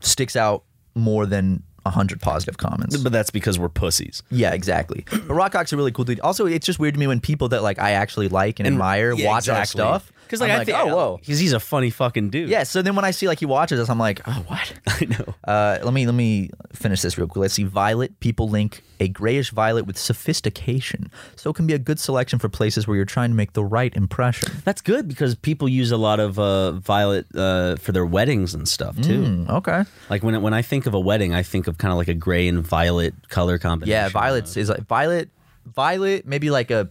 [0.01, 2.97] sticks out more than a hundred positive comments.
[2.99, 4.23] but that's because we're pussies.
[4.31, 5.07] Yeah, exactly.
[5.11, 6.21] But Rock Hawk's a really cool dude.
[6.21, 9.15] Also, it's just weird to me when people that like I actually like and, admire
[9.17, 10.13] watch our stuff.
[10.29, 12.49] Because like I'm I like, think, oh whoa, because he's a funny fucking dude.
[12.51, 12.63] yeah.
[12.65, 14.73] So then when I see like he watches us, I'm like, oh what?
[14.87, 15.35] I know.
[15.45, 17.41] Uh, let me let me finish this real quick.
[17.41, 17.65] Let's see.
[17.65, 18.21] Violet.
[18.21, 22.49] People link a grayish violet with sophistication, so it can be a good selection for
[22.49, 24.51] places where you're trying to make the right impression.
[24.65, 28.69] That's good because people use a lot of uh, violet uh, for their weddings and
[28.69, 29.23] stuff too.
[29.23, 29.85] Mm, okay.
[30.11, 32.15] Like when when I think of a wedding, I think of kind of like a
[32.15, 33.91] gray and violet color combination.
[33.93, 35.31] Yeah, violets is like violet.
[35.75, 36.89] Violet, maybe like a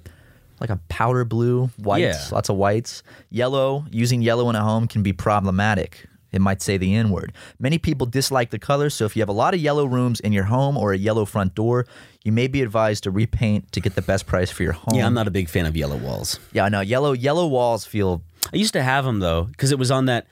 [0.60, 2.28] like a powder blue, whites, Yeah.
[2.36, 3.04] lots of whites.
[3.30, 6.08] Yellow, using yellow in a home can be problematic.
[6.32, 7.32] It might say the N word.
[7.58, 10.34] Many people dislike the color, so if you have a lot of yellow rooms in
[10.34, 11.86] your home or a yellow front door,
[12.24, 14.96] you may be advised to repaint to get the best price for your home.
[14.96, 16.40] Yeah, I'm not a big fan of yellow walls.
[16.52, 16.82] Yeah, I know.
[16.82, 18.22] Yellow yellow walls feel
[18.54, 20.28] I used to have them though because it was on that.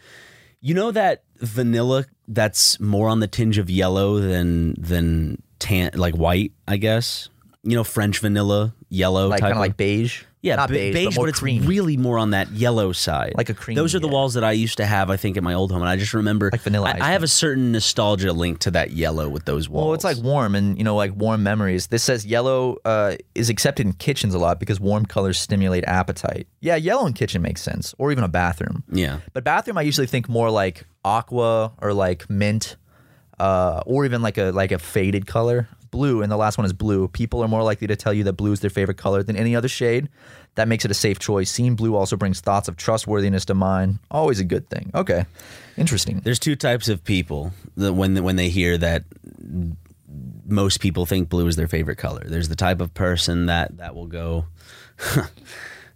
[0.59, 6.15] You know that vanilla that's more on the tinge of yellow than than tan like
[6.15, 6.51] white.
[6.67, 7.30] I guess
[7.66, 10.24] you know French vanilla yellow like type kind of like beige.
[10.41, 11.66] Yeah, not beige, beige, but more it's creamy.
[11.66, 14.13] really more on that yellow side, Like a cream, Those are the yeah.
[14.13, 15.09] walls that I used to have.
[15.09, 17.24] I think in my old home, and I just remember Like vanilla I, I have
[17.24, 19.86] a certain nostalgia link to that yellow with those walls.
[19.86, 21.88] Well, it's like warm and you know like warm memories.
[21.88, 26.47] This says yellow uh, is accepted in kitchens a lot because warm colors stimulate appetite.
[26.61, 28.84] Yeah, yellow in kitchen makes sense, or even a bathroom.
[28.91, 32.76] yeah, But bathroom, I usually think more like aqua or like mint,
[33.39, 35.68] uh, or even like a like a faded color.
[35.95, 37.07] Blue, and the last one is blue.
[37.07, 39.55] People are more likely to tell you that blue is their favorite color than any
[39.55, 40.09] other shade.
[40.55, 41.49] That makes it a safe choice.
[41.49, 43.99] Seeing blue also brings thoughts of trustworthiness to mind.
[44.11, 44.91] Always a good thing.
[44.93, 45.25] Okay,
[45.77, 46.19] interesting.
[46.19, 49.05] There's two types of people that when when they hear that
[50.45, 52.23] most people think blue is their favorite color.
[52.25, 54.47] There's the type of person that that will go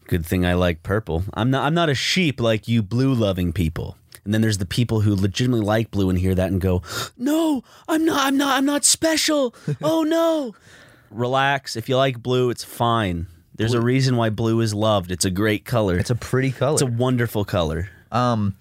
[0.07, 1.25] good thing I like purple.
[1.33, 3.97] I'm not I'm not a sheep like you blue loving people.
[4.29, 6.83] And then there's the people who legitimately like blue and hear that and go,
[7.17, 9.55] "No, I'm not I'm not I'm not special.
[9.81, 10.53] Oh no."
[11.09, 11.75] Relax.
[11.75, 13.25] If you like blue, it's fine.
[13.55, 15.09] There's a reason why blue is loved.
[15.09, 15.97] It's a great color.
[15.97, 16.73] It's a pretty color.
[16.73, 17.89] it's a wonderful color.
[18.11, 18.55] Um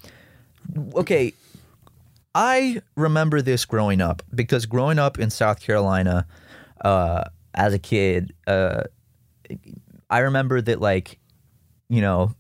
[0.95, 1.35] okay,
[2.35, 6.27] I remember this growing up because growing up in South Carolina
[6.83, 8.85] uh, as a kid, uh,
[10.09, 11.19] I remember that like,
[11.91, 12.35] you know,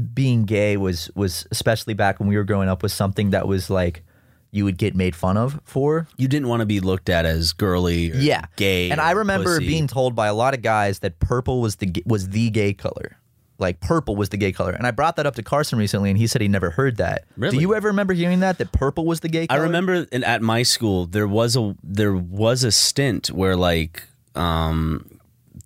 [0.00, 3.70] being gay was was especially back when we were growing up was something that was
[3.70, 4.02] like
[4.52, 6.08] you would get made fun of for.
[6.16, 8.90] You didn't want to be looked at as girly or Yeah, gay.
[8.90, 9.66] And I remember pussy.
[9.68, 13.16] being told by a lot of guys that purple was the was the gay color.
[13.58, 16.18] Like purple was the gay color, and I brought that up to Carson recently, and
[16.18, 17.26] he said he never heard that.
[17.36, 17.58] Really?
[17.58, 20.40] Do you ever remember hearing that that purple was the gay I remember in, at
[20.40, 25.18] my school there was a there was a stint where like um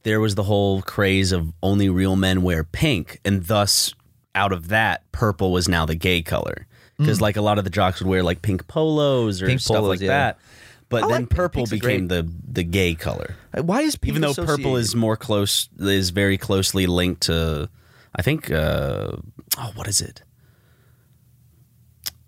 [0.02, 3.94] there was the whole craze of only real men wear pink and thus
[4.34, 6.66] out of that purple was now the gay color
[6.98, 9.48] because like a lot of the jocks would wear like pink polos or Mm.
[9.48, 10.08] Pink stuff polos, like yeah.
[10.08, 10.38] that
[10.88, 14.34] but I then like purple became the the gay color Why is pink even though
[14.34, 17.68] purple is more close is very closely linked to
[18.14, 19.12] I think uh
[19.58, 20.22] oh what is it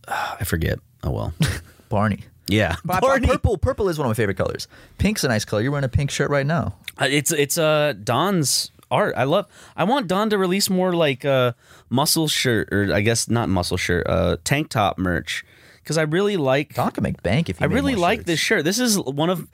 [0.09, 1.35] Ah, I forget oh well
[1.89, 2.21] Barney?
[2.49, 4.69] yeah But- but Purple, purple is one of my favorite colors.
[4.99, 5.63] Pink's a nice color.
[5.63, 6.77] You're wearing a pink shirt right now.
[7.01, 9.15] Uh, It's it's uh Don's art.
[9.17, 9.47] I love.
[9.77, 11.53] I want Don to release more like uh
[11.91, 15.45] muscle shirt or I guess not muscle shirt, uh tank top merch
[15.87, 16.75] because I really like.
[16.75, 17.65] Don can make bank if you.
[17.65, 18.27] I really like shirts.
[18.27, 18.65] this shirt.
[18.65, 19.49] This is one of.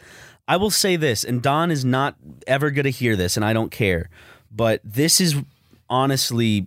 [0.48, 2.16] I will say this, and Don is not
[2.46, 4.08] ever going to hear this, and I don't care.
[4.50, 5.36] But this is
[5.88, 6.66] honestly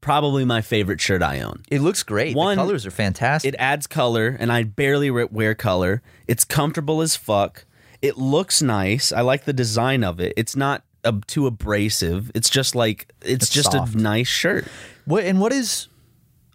[0.00, 1.62] probably my favorite shirt I own.
[1.70, 2.36] It looks great.
[2.36, 3.54] One- the colors are fantastic.
[3.54, 6.02] It adds color, and I barely wear color.
[6.28, 7.64] It's comfortable as fuck.
[8.02, 9.10] It looks nice.
[9.10, 10.32] I like the design of it.
[10.36, 12.30] It's not uh, too abrasive.
[12.34, 13.94] It's just like it's, It's just soft.
[13.94, 14.66] a nice shirt,
[15.04, 15.88] what and what is?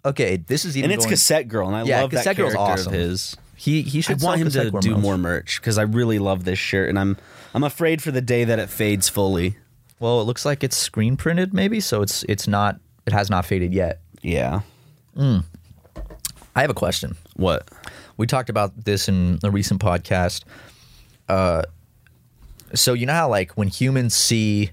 [0.04, 0.90] Okay, this is even.
[0.90, 2.92] and it's going, Cassette Girl, and I Yeah, love that Cassette Girl's character awesome.
[2.94, 3.36] of his.
[3.56, 5.00] He he I should want him to do merch.
[5.02, 7.16] more merch because I really love this shirt, and I'm
[7.54, 9.56] I'm afraid for the day that it fades fully.
[10.00, 11.78] Well, it looks like it's screen printed, maybe.
[11.80, 12.80] So it's it's not.
[13.06, 14.00] It has not faded yet.
[14.22, 14.60] Yeah.
[16.54, 17.16] I have a question.
[17.36, 17.68] What?
[18.16, 20.44] We talked about this in a recent podcast.
[21.28, 21.62] Uh,
[22.74, 24.70] so you know how like when humans see,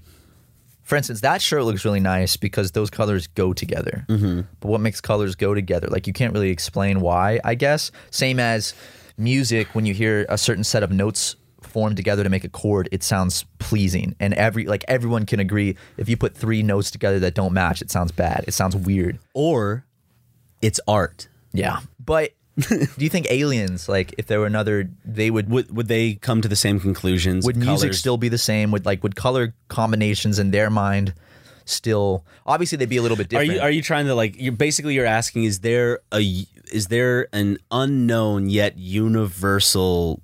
[0.82, 4.04] for instance, that shirt looks really nice because those colors go together.
[4.08, 4.40] Mm-hmm.
[4.60, 5.88] But what makes colors go together?
[5.88, 7.40] Like you can't really explain why.
[7.44, 8.74] I guess same as
[9.16, 12.88] music when you hear a certain set of notes formed together to make a chord
[12.90, 17.18] it sounds pleasing and every like everyone can agree if you put three notes together
[17.20, 19.84] that don't match it sounds bad it sounds weird Or
[20.62, 21.28] it's art.
[21.52, 22.30] yeah but
[22.68, 26.40] do you think aliens like if there were another they would Would would they come
[26.42, 27.44] to the same conclusions?
[27.46, 31.14] would music Colors- still be the same would like would color combinations in their mind
[31.64, 33.50] still obviously they'd be a little bit different.
[33.50, 36.86] Are you are you trying to like you're basically you're asking is there a is
[36.88, 40.20] there an unknown yet universal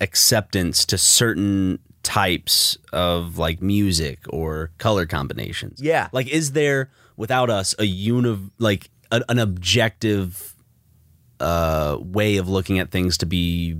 [0.00, 5.80] acceptance to certain types of like music or color combinations?
[5.80, 6.08] Yeah.
[6.12, 10.51] Like is there without us a uni like an, an objective
[11.42, 13.76] uh way of looking at things to be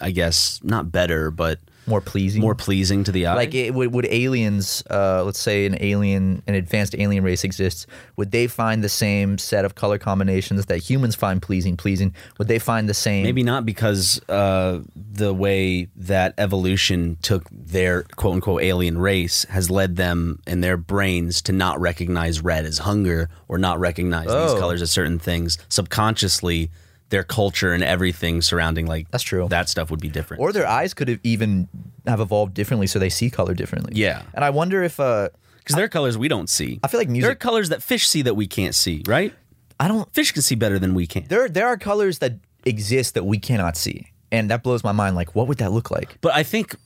[0.00, 2.42] I guess not better but more pleasing.
[2.42, 3.34] more pleasing to the eye.
[3.36, 7.86] Like, it, would, would aliens, uh, let's say an alien, an advanced alien race exists,
[8.16, 12.12] would they find the same set of color combinations that humans find pleasing, pleasing?
[12.38, 13.22] Would they find the same?
[13.22, 19.70] Maybe not because uh, the way that evolution took their quote unquote alien race has
[19.70, 24.48] led them in their brains to not recognize red as hunger or not recognize Oh.
[24.50, 25.56] these colors as certain things.
[25.68, 26.72] Subconsciously,
[27.08, 29.46] their culture and everything surrounding like That's true.
[29.48, 30.42] That stuff would be different.
[30.42, 31.68] Or their eyes could have even
[32.06, 33.92] have evolved differently, so they see color differently.
[33.94, 34.22] Yeah.
[34.34, 35.28] And I wonder if uh,
[35.58, 36.80] because there are colors we don't see.
[36.82, 39.02] I feel like music there are colors that fish see that we can't see.
[39.06, 39.34] Right?
[39.78, 40.12] I don't.
[40.14, 41.24] Fish can see better than we can.
[41.28, 42.34] There, there are colors that
[42.64, 45.16] exist that we cannot see, and that blows my mind.
[45.16, 46.18] Like, what would that look like?
[46.20, 46.76] But I think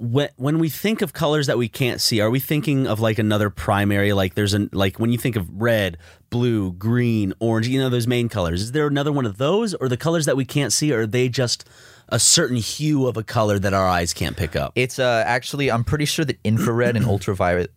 [0.00, 3.18] when when we think of colors that we can't see, are we thinking of like
[3.18, 4.12] another primary?
[4.12, 5.98] Like there's an like when you think of red,
[6.30, 8.62] blue, green, orange, you know those main colors.
[8.62, 10.92] Is there another one of those, or the colors that we can't see?
[10.92, 11.68] Or are they just
[12.08, 14.72] a certain hue of a color that our eyes can't pick up?
[14.74, 17.70] It's uh, actually, I'm pretty sure that infrared and ultraviolet,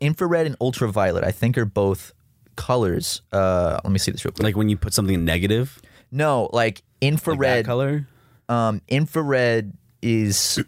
[0.00, 2.12] infrared and ultraviolet, I think are both
[2.56, 3.22] colors.
[3.32, 4.44] Uh, let me see this real quick.
[4.44, 5.80] like when you put something in negative,
[6.12, 7.66] no, like like that infrared.
[7.66, 8.06] color.
[8.48, 10.62] um, infrared is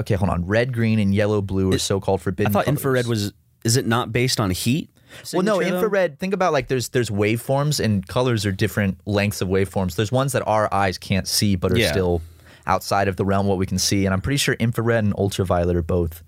[0.00, 0.14] okay.
[0.14, 0.46] Hold on.
[0.46, 2.50] Red, green, and yellow, blue are so-called forbidden.
[2.50, 2.78] I thought colors.
[2.78, 3.32] infrared was.
[3.64, 4.90] Is it not based on heat?
[5.32, 5.76] Well, no, signature, though?
[5.84, 6.18] infrared.
[6.18, 9.94] Think about like there's there's waveforms and colors are different lengths of waveforms.
[9.94, 11.90] There's ones that our eyes can't see but are Yeah.
[11.92, 12.22] still
[12.66, 14.04] outside of the realm what we can see.
[14.06, 16.22] And I'm pretty sure infrared and ultraviolet are both.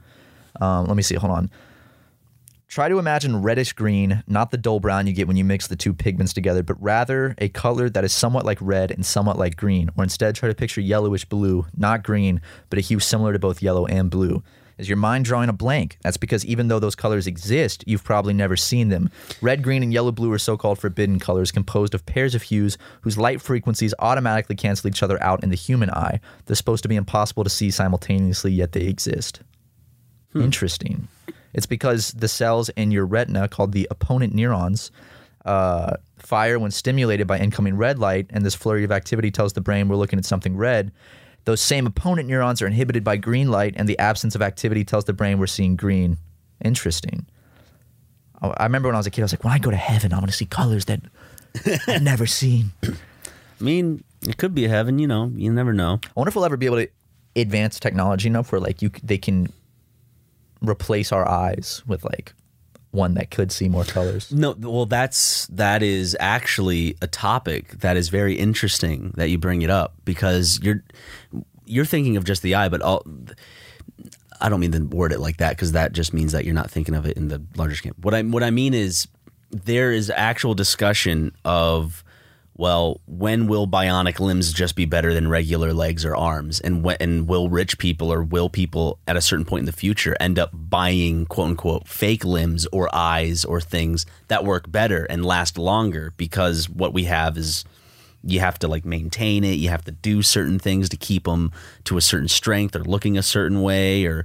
[0.61, 1.15] Um, let me see.
[1.15, 1.51] Hold on.
[2.75, 5.77] Try to imagine reddish green, not the dull brown you get when you mix the
[5.77, 9.55] two pigments together, but rather a color that is somewhat like red and somewhat like
[9.55, 9.91] green.
[9.97, 13.63] Or instead, try to picture yellowish blue, not green, but a hue similar to both
[13.63, 14.43] yellow and blue.
[14.77, 15.99] Is your mind drawing a blank?
[16.03, 19.09] That's because even though those colors exist, you've probably never seen them.
[19.41, 22.77] Red, green, and yellow blue are so called forbidden colors composed of pairs of hues
[23.03, 26.19] whose light frequencies automatically cancel each other out in the human eye.
[26.47, 29.43] They're supposed to be impossible to see simultaneously, yet they exist.
[30.33, 30.43] Hmm.
[30.43, 31.07] Interesting.
[31.55, 34.91] It's because the cells in your retina, called the opponent neurons,
[35.45, 39.61] uh, fire when stimulated by incoming red light, and this flurry of activity tells the
[39.61, 40.93] brain we're looking at something red.
[41.45, 45.05] Those same opponent neurons are inhibited by green light, and the absence of activity tells
[45.05, 46.19] the brain we're seeing green.
[46.65, 47.27] Interesting.
[48.41, 49.77] I I remember when I was a kid, I was like, when I go to
[49.77, 51.01] heaven, I want to see colors that
[51.87, 52.73] I've never seen.
[52.83, 52.93] I
[53.61, 54.99] mean, it could be heaven.
[54.99, 56.01] You know, you never know.
[56.03, 56.89] I wonder if we'll ever be able to
[57.37, 59.53] advance technology enough where like you they can
[60.69, 62.35] replace our eyes with like
[62.95, 64.33] one that could see more colors.
[64.33, 69.63] No, well, that's that is actually a topic that is very interesting that you bring
[69.63, 70.83] it up because you're
[71.67, 73.03] you're thinking of just the eye, but all.
[74.41, 76.71] I don't mean to word it like that because that just means that you're not
[76.71, 77.95] thinking of it in the larger scheme.
[78.03, 79.09] What I what I mean is
[79.51, 82.04] there is actual discussion of
[82.57, 86.61] well, when will bionic limbs just be better than regular legs or arms?
[86.61, 89.73] And when and will rich people or will people at a certain point in the
[89.73, 95.05] future end up buying quote unquote fake limbs or eyes or things that work better
[95.05, 97.65] and last longer because what we have is
[98.23, 101.51] you have to like maintain it, you have to do certain things to keep them
[101.85, 104.25] to a certain strength or looking a certain way or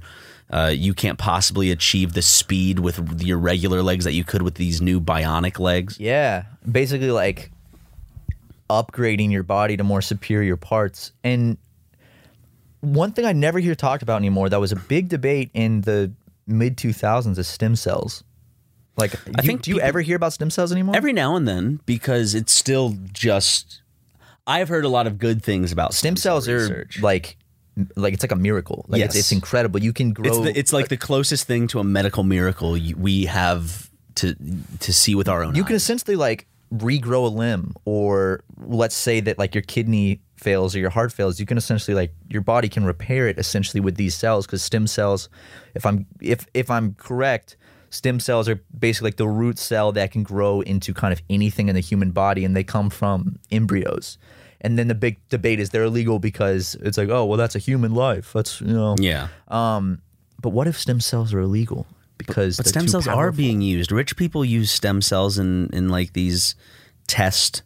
[0.52, 4.54] uh, you can't possibly achieve the speed with your regular legs that you could with
[4.54, 5.98] these new bionic legs.
[5.98, 7.50] Yeah, basically like
[8.70, 11.12] upgrading your body to more superior parts.
[11.24, 11.58] And
[12.80, 16.12] one thing I never hear talked about anymore that was a big debate in the
[16.46, 18.24] mid 2000s is stem cells.
[18.96, 20.96] Like, I you- think do you ever hear about stem cells anymore?
[20.96, 23.82] Every now and then, because it's still just.
[24.46, 27.00] I've heard a lot of good things about stem cells cell are research.
[27.02, 27.36] like,
[27.96, 28.84] like it's like a miracle.
[28.88, 29.24] Like it's, Yes.
[29.24, 29.80] it's incredible.
[29.82, 30.26] You can grow.
[30.28, 34.34] It's, the, it's like the closest thing to a medical miracle we have to
[34.80, 35.54] to see with our own.
[35.54, 40.74] you can essentially like regrow a limb or let's say that like your kidney fails
[40.74, 43.96] or your heart fails you can essentially like your body can repair it essentially with
[43.96, 45.28] these cells because stem cells
[45.74, 47.56] if i'm if if i'm correct
[47.90, 51.68] stem cells are basically like the root cell that can grow into kind of anything
[51.68, 54.16] in the human body and they come from embryos.
[54.62, 57.58] And then the big debate is they're illegal because it's like oh well that's a
[57.58, 58.32] human life.
[58.32, 58.94] That's you know.
[58.98, 59.28] Yeah.
[59.48, 60.00] Um
[60.40, 61.86] but what if stem cells are illegal
[62.26, 63.90] because But they're stem cells are being used.
[63.92, 66.54] Rich people use stem cells in in like these
[67.06, 67.62] test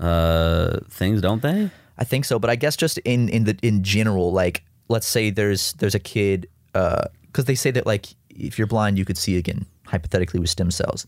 [0.00, 1.70] uh things, don't they?
[1.96, 5.30] I think so, but I guess just in in the in general, like let's say
[5.30, 9.36] there's there's a kid because they say that like if you're blind, you could see
[9.38, 11.06] again hypothetically with stem cells.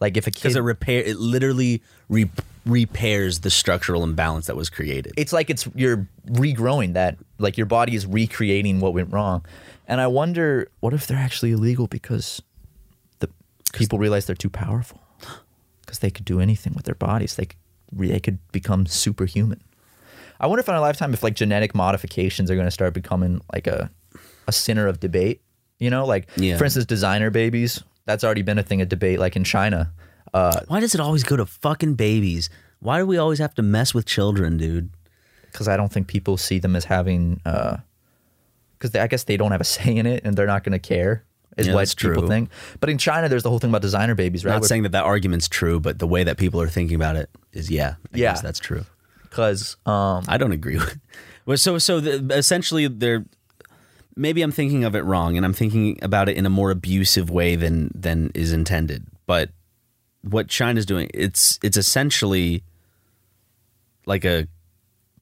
[0.00, 2.30] Like if a Because kid, it repair it literally re-
[2.64, 5.12] repairs the structural imbalance that was created.
[5.16, 9.44] it's like it's you're regrowing that, like your body is recreating what went wrong.
[9.90, 12.40] And I wonder, what if they're actually illegal because
[13.20, 13.28] the
[13.72, 15.00] people realize they're too powerful
[15.80, 17.34] because they could do anything with their bodies.
[17.36, 17.58] They could,
[17.92, 19.62] they could become superhuman.
[20.38, 23.40] I wonder if in our lifetime, if like genetic modifications are going to start becoming
[23.52, 23.90] like a
[24.46, 25.40] a center of debate.
[25.78, 26.56] You know, like Yeah.
[26.58, 27.82] for instance, designer babies.
[28.04, 29.92] That's already been a thing of debate, like in China.
[30.34, 32.50] Uh, Why does it always go to fucking babies?
[32.80, 34.90] Why do we always have to mess with children, dude?
[35.50, 37.78] because I don't think people see them as having uh,
[38.78, 40.78] because I guess they don't have a say in it and they're not going to
[40.78, 41.24] care
[41.56, 42.28] is Yeah, what people true.
[42.28, 42.50] think.
[42.80, 44.52] But in China, there's the whole thing about designer babies, right?
[44.52, 47.28] Not saying that that argument's true, but the way that people are thinking about it
[47.52, 48.30] is, yeah, I Yeah.
[48.32, 48.84] guess that's true.
[49.22, 50.98] because um, I don't agree with.
[51.46, 53.24] Well, so so the, essentially, they're
[54.14, 57.30] maybe I'm thinking of it wrong, and I'm thinking about it in a more abusive
[57.30, 59.06] way than than is intended.
[59.24, 59.48] But
[60.20, 62.62] what China's doing, it's it's essentially
[64.04, 64.46] like a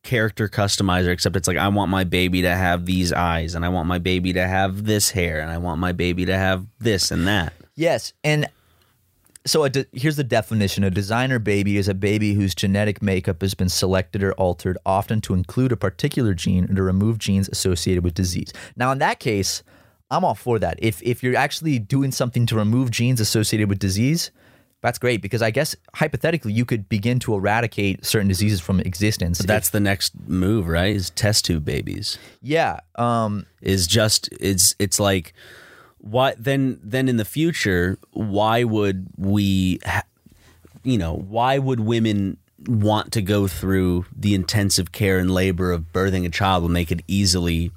[0.07, 3.69] character customizer, except it's like I want my baby to have these eyes, and I
[3.69, 7.11] want my baby to have this hair, and I want my baby to have this
[7.11, 7.53] and that.
[7.75, 8.49] yes, and
[9.45, 13.55] so de- here's the definition: a designer baby is a baby whose genetic makeup has
[13.55, 18.03] been selected or altered, often to include a particular gene or to remove genes associated
[18.03, 18.53] with disease.
[18.77, 19.63] Now, in that case,
[20.11, 20.79] I'm all for that.
[20.79, 24.31] If if you're actually doing something to remove genes associated with disease.
[24.83, 29.39] That's great because I guess hypothetically you could begin to eradicate certain diseases from existence.
[29.39, 30.95] But that's the next move, right?
[30.95, 32.19] Is test tube babies.
[32.43, 32.81] yeah.
[32.95, 35.33] Um, is just it's it's like
[35.99, 40.05] what then then in the future why would we ha-
[40.85, 42.37] you know why would women
[42.69, 46.85] want to go through the intensive care and labor of birthing a child when they
[46.85, 47.73] could easily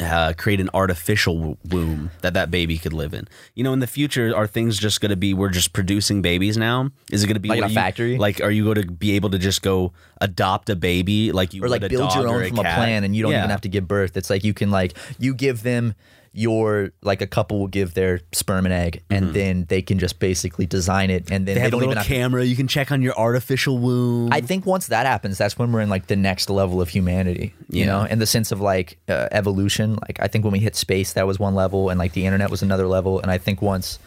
[0.00, 3.28] uh, create an artificial womb that that baby could live in.
[3.54, 6.56] You know, in the future, are things just going to be we're just producing babies
[6.56, 6.90] now?
[7.12, 8.18] Is it going to be Like a you- factory?
[8.18, 11.62] Like, are you going to be able to just go adopt a baby like you
[11.64, 13.38] or like build your own from a plan and you don't Yeah.
[13.40, 14.16] even have to give birth.
[14.16, 15.94] It's like you can like you give them
[16.36, 20.18] your like a couple will give their sperm and egg and then they can just
[20.18, 21.54] basically design it and then.
[21.54, 22.44] They they, have a little even have to camera.
[22.44, 24.32] You can check on your artificial womb.
[24.32, 27.54] I think once that happens, that's when we're in like the next level of humanity,
[27.70, 27.86] you Yeah.
[27.86, 29.94] know, in the sense of like uh, evolution.
[29.94, 32.50] Like I think when we hit space, that was one level, and like the internet
[32.50, 33.20] was another level.
[33.20, 34.00] And I think once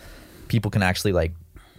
[0.50, 1.32] people can actually like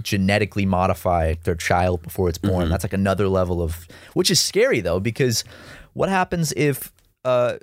[0.02, 2.70] genetically modify their child before it's born, Mm-hmm.
[2.70, 5.44] that's like another level of, which is scary though, because
[5.92, 6.90] what happens if,
[7.24, 7.56] uh,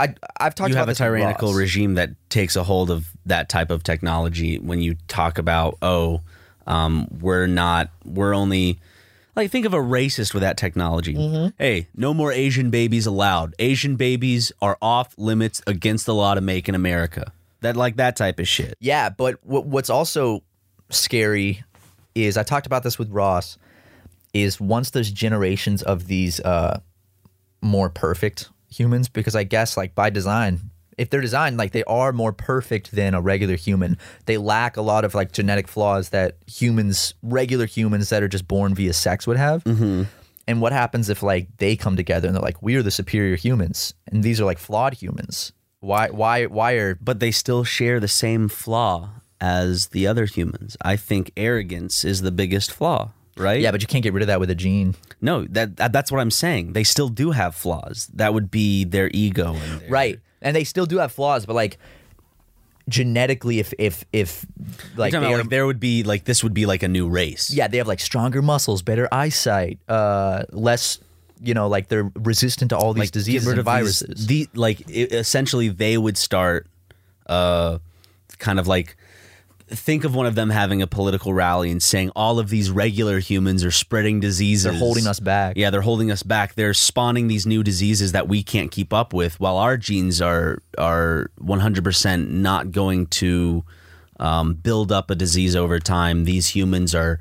[0.00, 3.48] I I've talked you about have a tyrannical regime that takes a hold of that
[3.48, 6.20] type of technology when you talk about oh
[6.66, 8.78] um, we're not we're only
[9.36, 11.48] like think of a racist with that technology Mm-hmm.
[11.58, 16.40] hey no more asian babies allowed asian babies are off limits against the law to
[16.40, 20.42] make in america that like that type of shit Yeah, but what, what's also
[20.90, 21.62] scary
[22.14, 23.56] is I talked about this with Ross.
[24.32, 26.80] Is once there's generations of these uh,
[27.60, 32.12] more perfect humans, because I guess like by design, if they're designed like they are
[32.12, 36.36] more perfect than a regular human, they lack a lot of like genetic flaws that
[36.46, 39.64] humans, regular humans that are just born via sex would have.
[39.64, 40.04] Mm-hmm.
[40.46, 43.36] And what happens if like they come together and they're like, we are the superior
[43.36, 45.52] humans, and these are like flawed humans?
[45.80, 46.08] Why?
[46.10, 46.46] Why?
[46.46, 49.10] Why are but they still share the same flaw
[49.40, 53.10] as the other humans i think arrogance is the biggest flaw
[53.40, 53.70] right yeah?
[53.72, 54.94] But you can't get rid of that with a gene.
[55.20, 56.72] No, that, that that's what I'm saying.
[56.74, 58.08] They still do have flaws.
[58.14, 59.54] That would be their ego.
[59.54, 61.78] And their, right and they still do have flaws but like
[62.88, 64.44] genetically if if if
[64.96, 67.50] like, are- like there would be like this would be like a new race.
[67.52, 70.98] yeah they have like stronger muscles better eyesight uh less
[71.42, 74.48] you know like they're resistant to all these like diseases and of these- viruses The
[74.54, 76.66] like i essentially they would start,
[77.26, 77.78] uh,
[78.38, 78.96] kind of like
[79.70, 83.18] think of one of them having a political rally and saying all of these regular
[83.20, 84.64] humans are spreading diseases.
[84.64, 85.56] They're holding us back.
[85.56, 86.54] Yeah, they're holding us back.
[86.54, 90.62] They're spawning these new diseases that we can't keep up with, while our genes are
[90.76, 93.64] are 100% not going to
[94.18, 96.24] um, build up a disease over time.
[96.24, 97.20] These humans are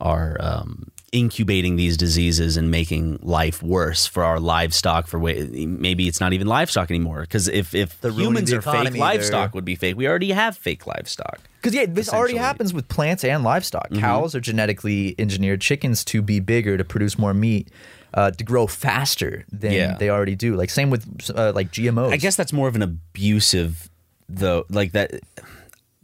[0.00, 5.06] are um, incubating these diseases and making life worse for our livestock.
[5.06, 8.62] For way, maybe it's not even livestock anymore because if if They're humans the are
[8.62, 9.96] fake, livestock they're- would be fake.
[9.96, 11.38] We already have fake livestock.
[11.62, 12.42] Because yeah, this already Mm-hmm.
[12.44, 13.90] happens with plants and livestock.
[13.94, 17.68] Cows are genetically engineered chickens to be bigger, to produce more meat,
[18.12, 19.96] uh, to grow faster than Yeah.
[19.96, 20.56] they already do.
[20.56, 22.12] Like same with uh, like GMOs.
[22.12, 23.88] I guess that's more of an abusive,
[24.28, 24.66] though.
[24.68, 25.20] Like that.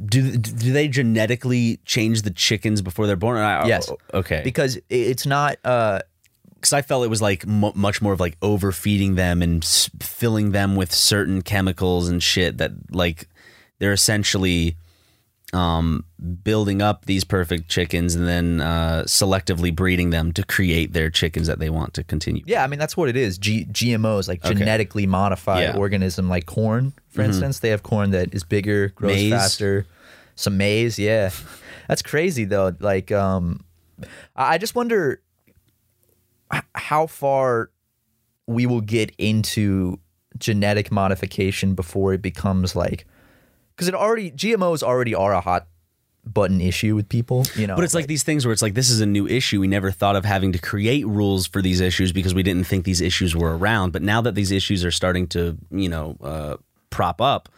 [0.05, 3.39] Do do they genetically change the chickens before they're born?
[3.39, 3.91] I- yes.
[4.15, 4.41] Okay.
[4.43, 5.59] Because it's not.
[5.65, 6.01] Uh,
[6.55, 9.89] because I felt it was like mu much more of like overfeeding them and s-
[10.01, 13.29] filling them with certain chemicals and shit that like
[13.79, 14.77] they're essentially
[15.53, 16.05] um,
[16.45, 21.47] building up these perfect chickens and then uh, selectively breeding them to create their chickens
[21.49, 22.43] that they want to continue.
[22.47, 23.37] yeah, I mean that's what it is.
[23.39, 25.71] G- GMOs, like genetically modified Yeah.
[25.71, 25.79] Mm-hmm.
[25.81, 27.59] organism, like corn, for instance.
[27.59, 29.31] They have corn that is bigger, grows Maize.
[29.33, 29.87] faster.
[30.37, 31.31] Some maize, yeah.
[31.89, 32.75] That's crazy though.
[32.79, 33.65] Like, um,
[34.37, 35.21] I just wonder
[36.75, 37.71] how far
[38.47, 39.99] we will get into
[40.39, 43.07] genetic modification before it becomes like
[43.81, 45.67] because it already GMOs already are a hot
[46.25, 47.75] button issue with people, you know.
[47.77, 49.59] But it's like, these things where it's like this is a new issue.
[49.61, 52.85] We never thought of having to create rules for these issues because we didn't think
[52.85, 53.93] these issues were around.
[53.93, 56.57] But now that these issues are starting to, you know, uh,
[56.91, 57.49] prop up,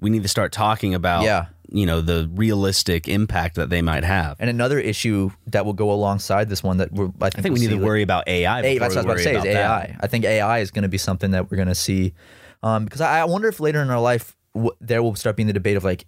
[0.00, 1.46] we need to start talking about, Yeah.
[1.68, 4.36] you know, the realistic impact that they might have.
[4.38, 7.54] and another issue that will go alongside this one that we're, I think, I think
[7.54, 8.60] we need to like- worry about AI.
[8.60, 9.86] A, before that's what I was about to say is AI.
[9.88, 9.96] that.
[10.00, 12.14] I think AI is going to be something that we're going to see
[12.62, 15.46] um, because I, I wonder if later in our life w- there will start being
[15.46, 16.06] the debate of like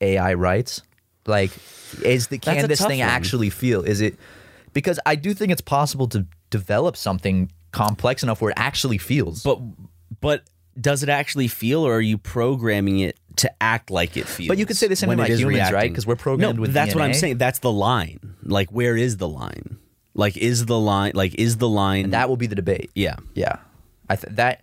[0.00, 0.82] AI rights.
[1.26, 1.50] Like,
[2.02, 3.08] is the can this thing one.
[3.08, 3.82] actually feel?
[3.82, 4.16] Is it
[4.72, 9.42] because I do think it's possible to develop something complex enough where it actually feels.
[9.42, 9.60] But
[10.20, 10.44] but
[10.80, 14.48] does it actually feel, or are you programming it to act like it feels?
[14.48, 15.90] But you could say the same thing about humans, right?
[15.90, 17.38] Because we're programmed no, with That's what I'm saying.
[17.38, 18.36] That's the line.
[18.42, 19.78] Like, where is the line?
[20.14, 21.12] Like, is the line?
[21.14, 22.10] Like, is the line?
[22.10, 22.90] that will be the debate.
[22.94, 23.16] yeah.
[23.34, 23.56] yeah.
[24.10, 24.62] I th- that.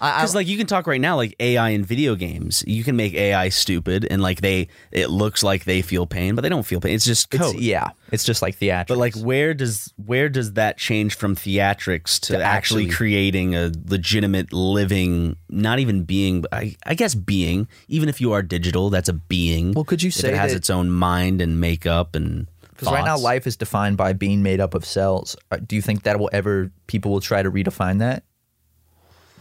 [0.00, 3.12] Because like you can talk right now, like AI in video games, you can make
[3.12, 6.80] AI stupid and like they, it looks like they feel pain, but they don't feel
[6.80, 6.94] pain.
[6.94, 8.86] It's just it's, yeah, it's just like theatrics.
[8.88, 13.54] But like, where does where does that change from theatrics to, To actually, actually- creating
[13.54, 18.88] a legitimate living, not even being, I, I guess being, even if you are digital,
[18.88, 19.72] that's a being.
[19.72, 23.18] Well, could you say it has its own mind and makeup and Because right now,
[23.18, 25.36] life is defined by being made up of cells.
[25.50, 28.24] Uh, Do you think that will ever people will try to redefine that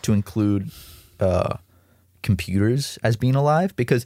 [0.04, 0.72] to include
[1.20, 1.58] uh,
[2.22, 3.76] computers as being alive?
[3.76, 4.06] Because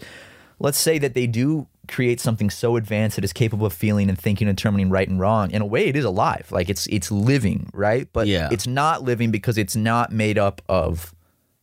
[0.59, 4.17] let's say that they do create something so advanced that is capable of feeling and
[4.17, 5.51] thinking and determining right and wrong.
[5.51, 6.47] In a way, it is alive.
[6.51, 8.07] Like it's it's living, right?
[8.13, 8.49] But Yeah.
[8.51, 11.13] it's not living because it's not made up of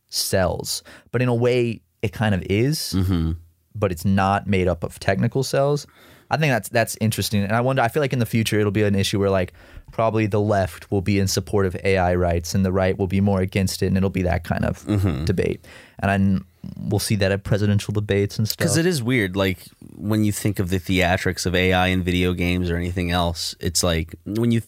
[0.09, 0.83] cells.
[1.11, 3.31] But in a way, it kind of is Mm-hmm.
[3.73, 5.87] but it's not made up of technical cells.
[6.31, 7.81] I think that's that's interesting, and I wonder.
[7.83, 9.53] I feel like in the future it'll be an issue where like
[9.91, 13.19] probably the left will be in support of AI rights and the right will be
[13.21, 15.25] more against it, and it'll be that kind of Mm-hmm.
[15.25, 15.63] debate.
[15.99, 18.57] And I, we'll see that at presidential debates and stuff.
[18.59, 19.59] Because it is weird, like
[19.95, 23.83] when you think of the theatrics of AI in video games or anything else, it's
[23.83, 24.61] like when you,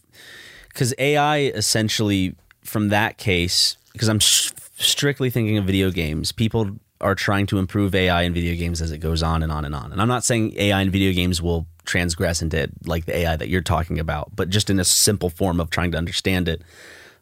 [0.67, 6.71] because AI essentially, from that case, because I'm sh- strictly thinking of video games, people
[7.03, 9.75] are trying to improve AI in video games as it goes on and on and
[9.75, 9.91] on.
[9.91, 13.49] And I'm not saying AI in video games will transgress into like the AI that
[13.49, 16.61] you're talking about, but just in a simple form of trying to understand it.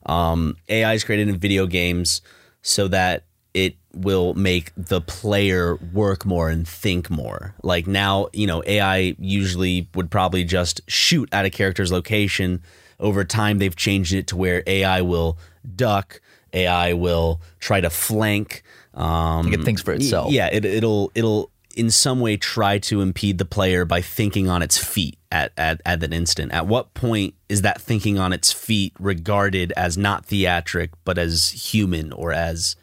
[0.06, 2.22] Um, AI is created in video games
[2.62, 3.24] so that
[3.54, 7.54] it will make the player work more and think more.
[7.64, 12.62] Like now, you know, AI usually would probably just shoot at a character's location.
[13.00, 15.38] Over time, they've changed it to where AI will
[15.76, 16.22] duck,
[16.54, 18.64] AI will try to flank.
[18.94, 20.32] Um, Like it thinks for itself.
[20.32, 24.62] Yeah, it, it'll it'll in some way try to impede the player by thinking on
[24.62, 26.52] its feet at, at at that instant.
[26.52, 31.50] At what point is that thinking on its feet regarded as not theatric but as
[31.50, 32.76] human or as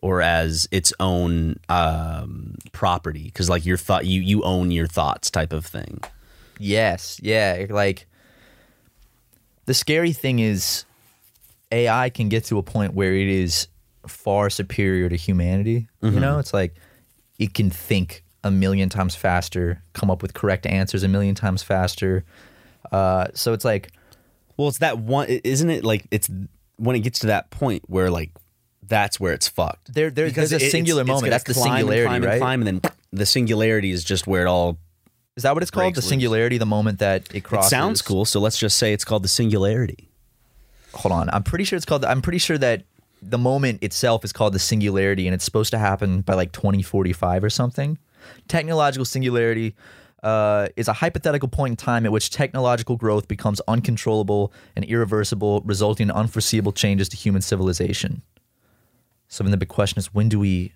[0.00, 3.24] or as its own um, property?
[3.24, 6.00] Because like your thought, you you own your thoughts, type of thing.
[6.58, 7.66] Yes, yeah.
[7.68, 8.06] Like
[9.66, 10.84] the scary thing is
[11.70, 13.68] AI can get to a point where it is
[14.08, 15.88] far superior to humanity.
[16.02, 16.74] You know, it's like
[17.38, 21.62] it can think a million times faster, come up with correct answers a million times
[21.62, 22.24] faster.
[22.92, 23.90] Uh, so it's like
[24.56, 25.84] Well, it's that one, isn't it?
[25.84, 26.30] Like it's
[26.76, 28.30] when it gets to that point where like
[28.86, 29.92] that's where it's fucked.
[29.92, 31.22] There- there- Because there's a it- singular it's moment.
[31.22, 32.38] gonna That's the climb and singularity, climb and right?
[32.38, 34.78] Climb and then the singularity is just where it all.
[35.36, 35.94] is that what it's called?
[35.96, 37.68] The singularity, the moment that it It crosses.
[37.70, 40.08] sounds cool, so let's just say it's called the singularity.
[40.94, 41.28] hold on.
[41.30, 42.04] I'm pretty sure it's called.
[42.06, 42.84] I'm pretty sure that
[43.28, 47.44] the moment itself is called the singularity, and it's supposed to happen by like 2045
[47.44, 47.98] or something.
[48.48, 49.74] Technological singularity
[50.22, 55.62] uh, is a hypothetical point in time at which technological growth becomes uncontrollable and irreversible,
[55.64, 58.22] resulting in unforeseeable changes to human civilization.
[59.28, 60.72] So then the big question is, when do we?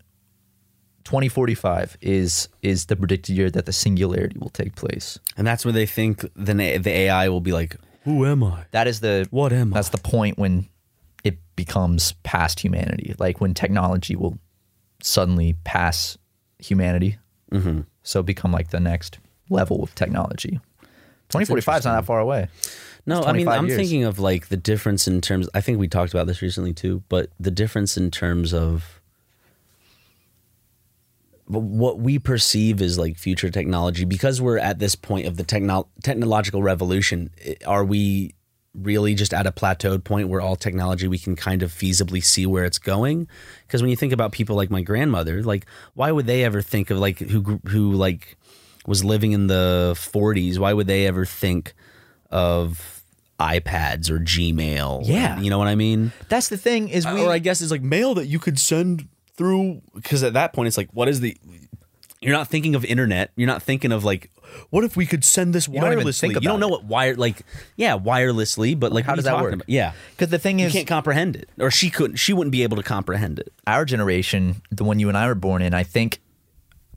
[1.04, 5.18] 2045 is is the predicted year that the singularity will take place.
[5.36, 8.86] And that's where they think the the AI will be like, "Who am I?" That
[8.86, 9.78] is the What am I?
[9.78, 10.66] That's the point when it
[11.64, 14.38] becomes past humanity, like when technology will
[15.02, 16.16] suddenly pass
[16.58, 17.18] humanity,
[17.52, 17.80] mm-hmm.
[18.02, 19.18] so become like the next
[19.50, 20.58] level of technology.
[21.28, 22.48] Twenty forty five is not that far away.
[23.04, 23.76] No, I mean I'm years.
[23.76, 25.48] thinking of like the difference in terms.
[25.54, 29.00] I think we talked about this recently too, but the difference in terms of
[31.46, 35.88] what we perceive as like future technology because we're at this point of the techno-
[36.04, 37.28] technological revolution
[37.66, 38.34] are we
[38.74, 42.46] really just at a plateaued point where all technology we can kind of feasibly see
[42.46, 43.26] where it's going
[43.66, 46.88] because when you think about people like my grandmother like why would they ever think
[46.90, 48.36] of like who who like
[48.86, 51.74] was living in the 40s why would they ever think
[52.30, 53.00] of
[53.40, 55.02] iPads or Gmail.
[55.04, 55.40] Yeah.
[55.40, 56.12] you know what I mean.
[56.28, 58.58] That's the thing is uh, we or I guess it's like mail that you could
[58.58, 61.36] send through because at that point it's like what is the
[62.20, 64.30] you're not thinking of internet you're not thinking of like
[64.70, 66.82] what if we could send this don't even wirelessly think you don't about know it.
[66.82, 67.42] what wire like
[67.76, 69.54] yeah wirelessly but like How what are does you that talking work?
[69.54, 69.68] about?
[69.68, 72.62] yeah because the thing you is can't comprehend it or she couldn't she wouldn't be
[72.62, 75.84] able to comprehend it our generation, the one you and I were born in, I
[75.84, 76.20] think,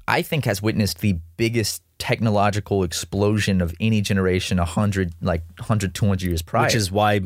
[0.08, 5.94] I think has witnessed the biggest technological explosion of any generation, a hundred, like 100,
[5.94, 6.66] 200 years prior.
[6.66, 7.22] which is why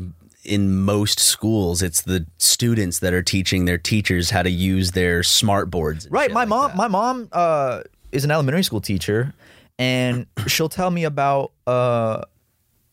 [0.48, 5.22] in most schools it's the students that are teaching their teachers how to use their
[5.22, 6.30] smart boards right.
[6.32, 6.76] My like mom, that.
[6.76, 7.82] my mom, uh,
[8.12, 9.34] is an elementary school teacher,
[9.78, 12.22] and she'll tell me about uh,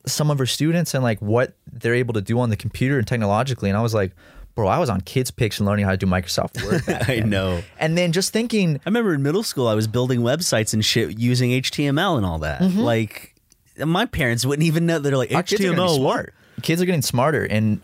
[0.06, 3.08] some of her students and like what they're able to do on the computer and
[3.08, 3.70] technologically.
[3.70, 4.12] And I was like,
[4.54, 6.84] bro, I was on Kid Pix and learning how to do Microsoft Word.
[7.08, 10.74] I know And then just thinking, I remember in middle school, I was building websites
[10.74, 12.62] and shit using HTML and all that.
[12.62, 13.36] Like,
[13.78, 15.00] my parents wouldn't even know.
[15.00, 15.42] They're like, Mm-hmm.
[15.42, 16.34] kids are HTML, smart.
[16.62, 17.82] Kids are getting smarter, and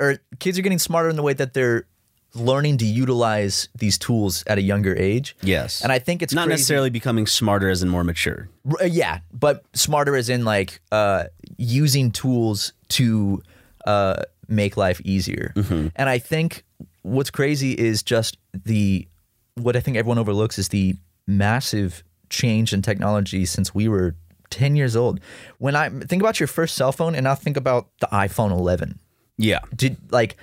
[0.00, 1.86] or kids are getting smarter in the way that they're
[2.34, 5.36] learning to utilize these tools at a younger age.
[5.40, 5.82] Yes.
[5.82, 8.48] and I think it's not crazy- necessarily becoming smarter as in more mature.
[8.68, 11.24] R- uh, yeah, but smarter as in like uh,
[11.58, 13.40] using tools to
[13.86, 15.52] uh, make life easier.
[15.54, 15.88] Mm-hmm.
[15.94, 16.64] And I think
[17.02, 19.06] what's crazy is just the
[19.54, 20.96] what I think everyone overlooks is the
[21.28, 24.16] massive change in technology since we were
[24.54, 25.20] 10 years old.
[25.58, 28.98] When I think about your first cell phone and I think about the iPhone 11.
[29.36, 29.60] Yeah.
[29.74, 30.36] Did like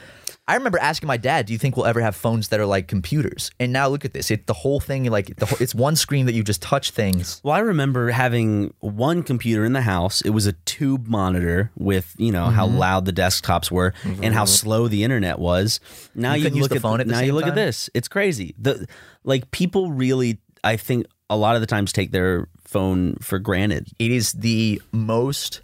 [0.47, 2.89] I remember asking my dad, "Do you think we'll ever have phones that are like
[2.89, 4.29] computers?" And now look at this.
[4.31, 7.39] It the whole thing like the whole, it's one screen that you just touch things.
[7.43, 10.19] Well, I remember having one computer in the house.
[10.21, 12.55] It was a tube monitor with, you know, Mm-hmm.
[12.55, 15.79] how loud the desktops were and how slow the internet was.
[16.15, 17.51] Now You you, look the at phone at now you look time?
[17.51, 17.89] at this.
[17.93, 18.53] It's crazy.
[18.59, 18.87] The
[19.23, 23.87] like people really I think a lot of the times take their phone for granted.
[23.97, 25.61] it is the most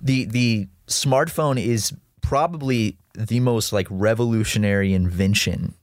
[0.00, 5.74] the the smartphone is probably the most like revolutionary invention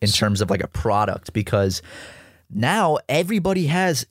[0.00, 1.82] in terms of like a product because
[2.48, 4.06] now everybody has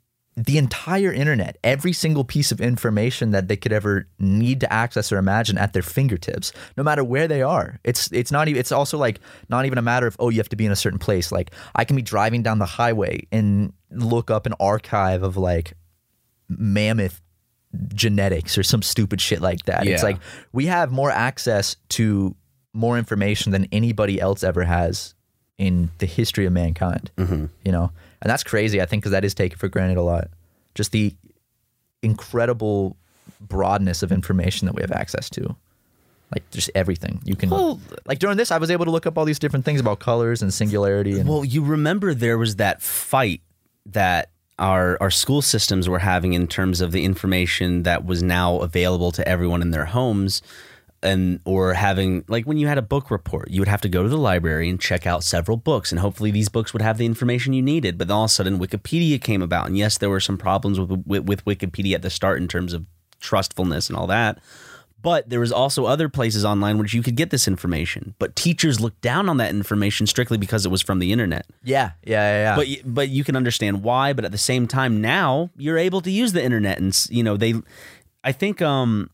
[0.46, 5.12] the entire internet, every single piece of information that they could ever need to access
[5.12, 7.78] or imagine at their fingertips, no matter where they are.
[7.84, 9.20] It's it's not even it's also like
[9.50, 11.30] not even a matter of oh you have to be in a certain place.
[11.34, 15.74] Like I can be driving down the highway and look up an archive of like
[16.48, 17.20] mammoth
[17.94, 19.88] genetics or some stupid shit like that.
[19.88, 20.20] It's like
[20.54, 22.34] we have more access to
[22.72, 25.16] more information than anybody else ever has
[25.58, 27.12] in the history of mankind.
[27.18, 27.48] Mm-hmm.
[27.66, 28.82] You know, and that's crazy.
[28.82, 30.30] I think because that is taken for granted a lot.
[30.76, 31.15] Just the
[32.01, 32.95] incredible
[33.41, 35.55] broadness of information that we have access to.
[36.34, 37.49] Like just everything you can.
[37.49, 39.99] Well- like during this, I was able to look up all these different things about
[39.99, 41.17] colors and singularity.
[41.20, 43.41] And Well, you remember there was that fight
[43.88, 48.57] that our our school systems were having in terms of the information that was now
[48.57, 50.41] available to everyone in their homes
[51.02, 54.04] and or having like when you had a book report you would have to go
[54.04, 57.06] to the library and check out several books and hopefully these books would have the
[57.06, 57.97] information you needed.
[57.97, 60.80] But then all of a sudden wikipedia came about and yes there were some problems
[60.80, 62.86] with with, with wikipedia at the start in terms of
[63.20, 64.39] trustfulness and all that
[65.02, 68.16] but there was also other places online where you could get this information.
[68.20, 71.45] But teachers looked down on that information strictly because it was from the internet.
[71.64, 72.56] Yeah, yeah, yeah, yeah.
[72.56, 76.12] but but you can understand why but at the same time now you're able to
[76.12, 77.54] use the internet and you know they
[78.24, 79.10] i think um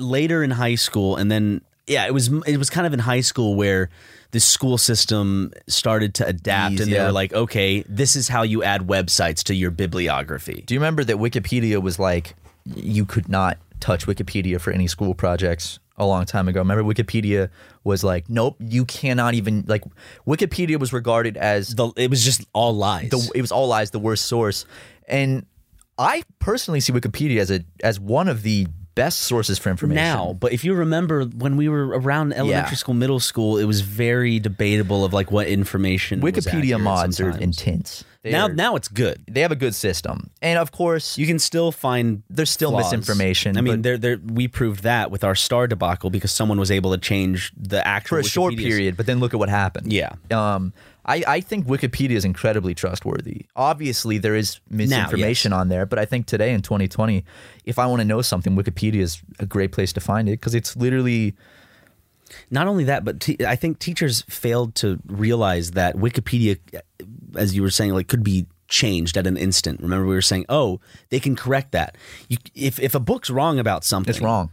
[0.00, 3.20] later in high school and then yeah it was it was kind of in high
[3.20, 3.90] school where
[4.32, 7.06] the school system started to adapt Ease, and they yeah.
[7.06, 11.04] were like okay this is how you add websites to your bibliography Do you remember
[11.04, 12.34] that Wikipedia was like
[12.64, 16.60] you could not touch Wikipedia for any school projects a long time ago?
[16.60, 17.50] Remember Wikipedia
[17.84, 19.82] was like, nope, you cannot even like
[20.26, 23.90] Wikipedia was regarded as the, it was just all lies the it was all lies,
[23.90, 24.64] the worst source.
[25.08, 25.46] And
[25.98, 30.02] I personally see Wikipedia as a as one of the best sources for information.
[30.02, 32.76] now but if you remember when we were around elementary Yeah.
[32.76, 37.42] school middle school it was very debatable of like what information Wikipedia mods are sometimes.
[37.42, 38.04] intense.
[38.24, 40.30] now They're- now it's good they have a good system.
[40.42, 42.84] And of course, you can still find There's still flaws.
[42.92, 46.70] misinformation, I mean, there, there, we proved that with our star debacle because someone was
[46.70, 49.48] able to change the actual for a short Wikipedia's- period, but then look at what
[49.48, 49.92] happened.
[49.92, 50.12] Yeah.
[50.30, 50.72] Um,
[51.04, 53.46] I, I think Wikipedia is incredibly trustworthy.
[53.56, 55.58] Obviously, there is misinformation yes.
[55.58, 57.24] on there, but I think today in 2020,
[57.64, 60.54] if I want to know something, Wikipedia is a great place to find it because
[60.54, 61.34] it's literally
[62.50, 66.80] Not only that, but te- I think teachers failed to realize that Wikipedia, eh,
[67.34, 69.80] as you were saying, like could be changed at an instant.
[69.80, 71.96] Remember, we were saying, oh, they can correct that.
[72.28, 74.50] You, if if a book's wrong about something, it's wrong.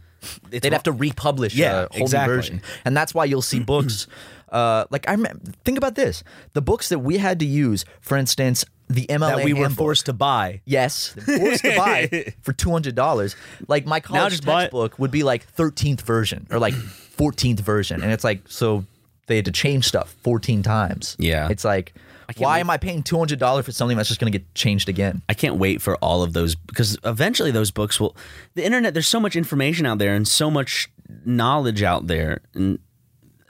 [0.50, 2.32] It's They'd have to republish Yeah, a whole exactly.
[2.32, 4.08] new version, and that's why you'll see books.
[4.50, 5.16] Uh, like I
[5.64, 9.44] think about this: the books that we had to use, for instance, the MLA that
[9.44, 9.78] we were handbook.
[9.78, 10.60] forced to buy.
[10.64, 13.36] Yes, forced to buy for two hundred dollars.
[13.66, 14.64] Like my college just buy it.
[14.64, 18.84] textbook would be like thirteenth version or like fourteenth version, and it's like so
[19.26, 21.16] they had to change stuff fourteen times.
[21.18, 21.48] Yeah.
[21.50, 21.94] it's like
[22.36, 24.54] why wait- am I paying two hundred dollars for something that's just going to get
[24.54, 25.22] changed again?
[25.28, 28.16] I can't wait for all of those because eventually those books will.
[28.54, 30.88] The internet, there's so much information out there and so much
[31.24, 32.78] knowledge out there and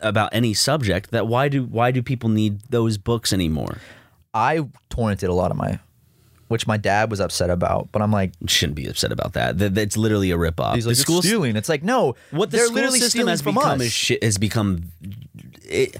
[0.00, 3.78] about any subject that why do why do people need those books anymore?
[4.34, 5.78] I torrented a lot of my,
[6.48, 8.32] which my dad was upset about, but I'm like.
[8.46, 9.58] Shouldn't be upset about that.
[9.58, 10.74] That- That's literally a ripoff.
[10.74, 11.56] He's like, the "It's school stealing.
[11.56, 14.84] It's like, no, what the they're school literally system has become is shit has become
[15.64, 15.96] it,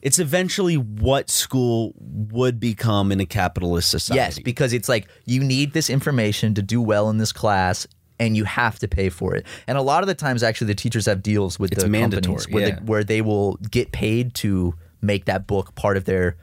[0.00, 4.18] it's eventually what school would become in a capitalist society.
[4.18, 7.86] Yes, because it's like you need this information to do well in this class.
[8.18, 9.46] And you have to pay for it.
[9.66, 12.36] And a lot of the times, actually, the teachers have deals with It's the mandatory,
[12.36, 12.74] companies where, yeah.
[12.76, 16.36] they, where they will get paid to make that book part of their.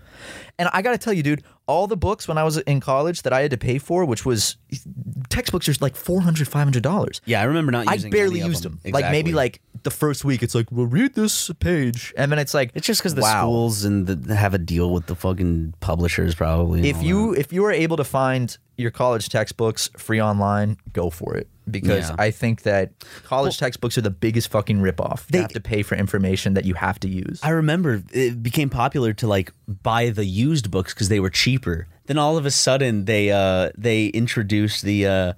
[0.58, 3.22] And I got to tell you, dude, all the books when I was in college
[3.22, 4.58] that I had to pay for, which was
[5.30, 7.22] textbooks, are like $400, $500.
[7.26, 7.88] yeah, I remember not.
[7.88, 8.80] I barely used them.
[8.84, 8.92] them.
[8.92, 12.54] Like maybe like the first week, it's like, well, read this page, and then it's
[12.54, 13.44] like It's just because the wow.
[13.44, 16.90] schools and the, have a deal with the fucking publishers, probably.
[16.90, 21.38] if you if you are able to find your college textbooks free online, go for
[21.38, 22.16] it because Yeah.
[22.20, 22.92] I think that
[23.24, 25.26] college textbooks are the biggest fucking ripoff.
[25.28, 27.40] They- you have to pay for information that you have to use.
[27.44, 31.88] I remember it became popular to like buy the used books because they were cheaper.
[32.08, 35.34] Then all of a sudden they uh they introduced the uh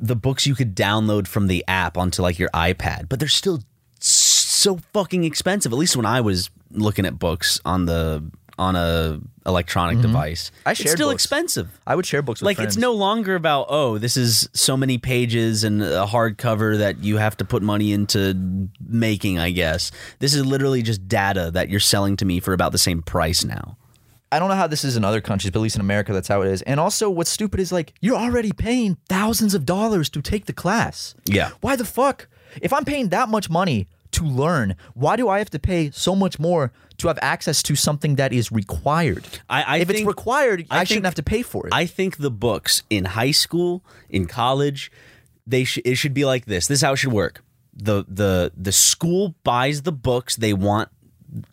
[0.00, 3.62] the books you could download from the app onto like your iPad, but they're still
[4.00, 5.72] so fucking expensive.
[5.72, 8.24] At least when I was looking at books on the
[8.58, 10.06] on a electronic mm-hmm.
[10.06, 11.24] device, I it's still books.
[11.24, 11.80] expensive.
[11.86, 12.76] I would share books with like friends.
[12.76, 17.16] it's no longer about oh this is so many pages and a hardcover that you
[17.18, 21.80] have to put money into making i guess this is literally just data that you're
[21.80, 23.76] selling to me for about the same price now
[24.32, 26.26] I don't know how this is in other countries, but at least in America, that's
[26.26, 26.60] how it is.
[26.62, 30.52] And also, what's stupid is like you're already paying thousands of dollars to take the
[30.52, 31.14] class.
[31.24, 31.50] Yeah.
[31.60, 32.26] Why the fuck?
[32.60, 36.16] If I'm paying that much money to learn, why do I have to pay so
[36.16, 39.24] much more to have access to something that is required?
[39.48, 41.72] I- I if it's required, I, I shouldn't think- have to pay for it.
[41.74, 44.90] i think the books in high school in college
[45.46, 47.42] they sh- it should be like this this is how it should work
[47.76, 50.88] the the the school buys the books they want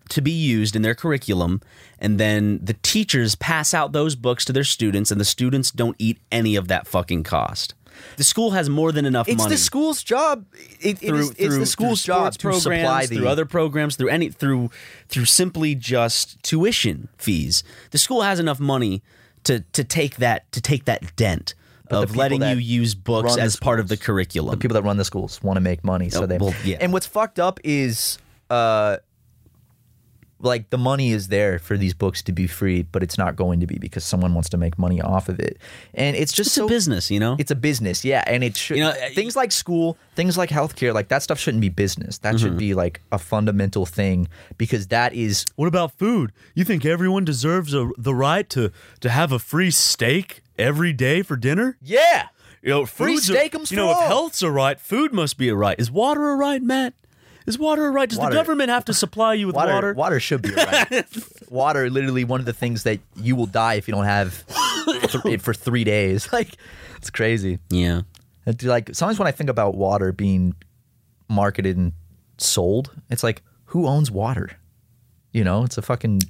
[0.09, 1.59] to be used in their curriculum
[1.97, 5.95] and then the teachers pass out those books to their students and the students don't
[5.97, 7.73] eat any of that fucking cost
[8.17, 10.45] the school has more than enough it's money the school's job.
[10.79, 13.27] It, it through, it's through- the school's through job sports to supply programs, the through
[13.27, 14.69] other programs, through any through
[15.07, 17.63] through simply just tuition fees.
[17.91, 19.01] The school has enough money
[19.43, 21.55] to to take that to take that dent
[21.89, 24.51] the of letting you use books run the as part of the curriculum.
[24.51, 26.37] the people that run the schools want to make money, so Oh, they.
[26.37, 26.77] well, yeah.
[26.79, 28.17] And what's fucked up is,
[28.49, 28.97] uh,
[30.43, 33.59] like the money is there for these books to be free, but it's not going
[33.59, 35.57] to be because someone wants to make money off of it,
[35.93, 37.35] and it's just it's so a business, you know.
[37.39, 38.77] It's a business, yeah, and it should.
[38.77, 42.17] You know, things like school, things like healthcare, like that stuff shouldn't be business.
[42.19, 42.43] That Mm-hmm.
[42.45, 44.27] should be like a fundamental thing
[44.57, 46.31] because that is What about food?
[46.55, 48.71] You think everyone deserves a, the right to,
[49.01, 51.77] to have a free steak every day for dinner?
[51.81, 52.27] yeah.
[52.63, 55.39] You know, Free food's a- steakums You for know, if health's a right, food must
[55.39, 55.79] be a right.
[55.79, 56.93] Is water a right, Matt?
[57.47, 58.07] Is water a right?
[58.09, 59.93] Does Water- the government have to supply you with Water, water?
[59.93, 61.05] water, should be right.
[61.49, 64.43] water, literally one of the things that you will die if you don't have
[64.85, 66.27] th- it for three days.
[66.33, 66.55] Like,
[66.97, 67.59] it's crazy.
[67.69, 68.01] yeah.
[68.45, 70.55] And like sometimes when I think about water being
[71.29, 71.93] marketed and
[72.37, 74.51] sold, it's like who owns water?
[75.31, 76.21] You know, it's a fucking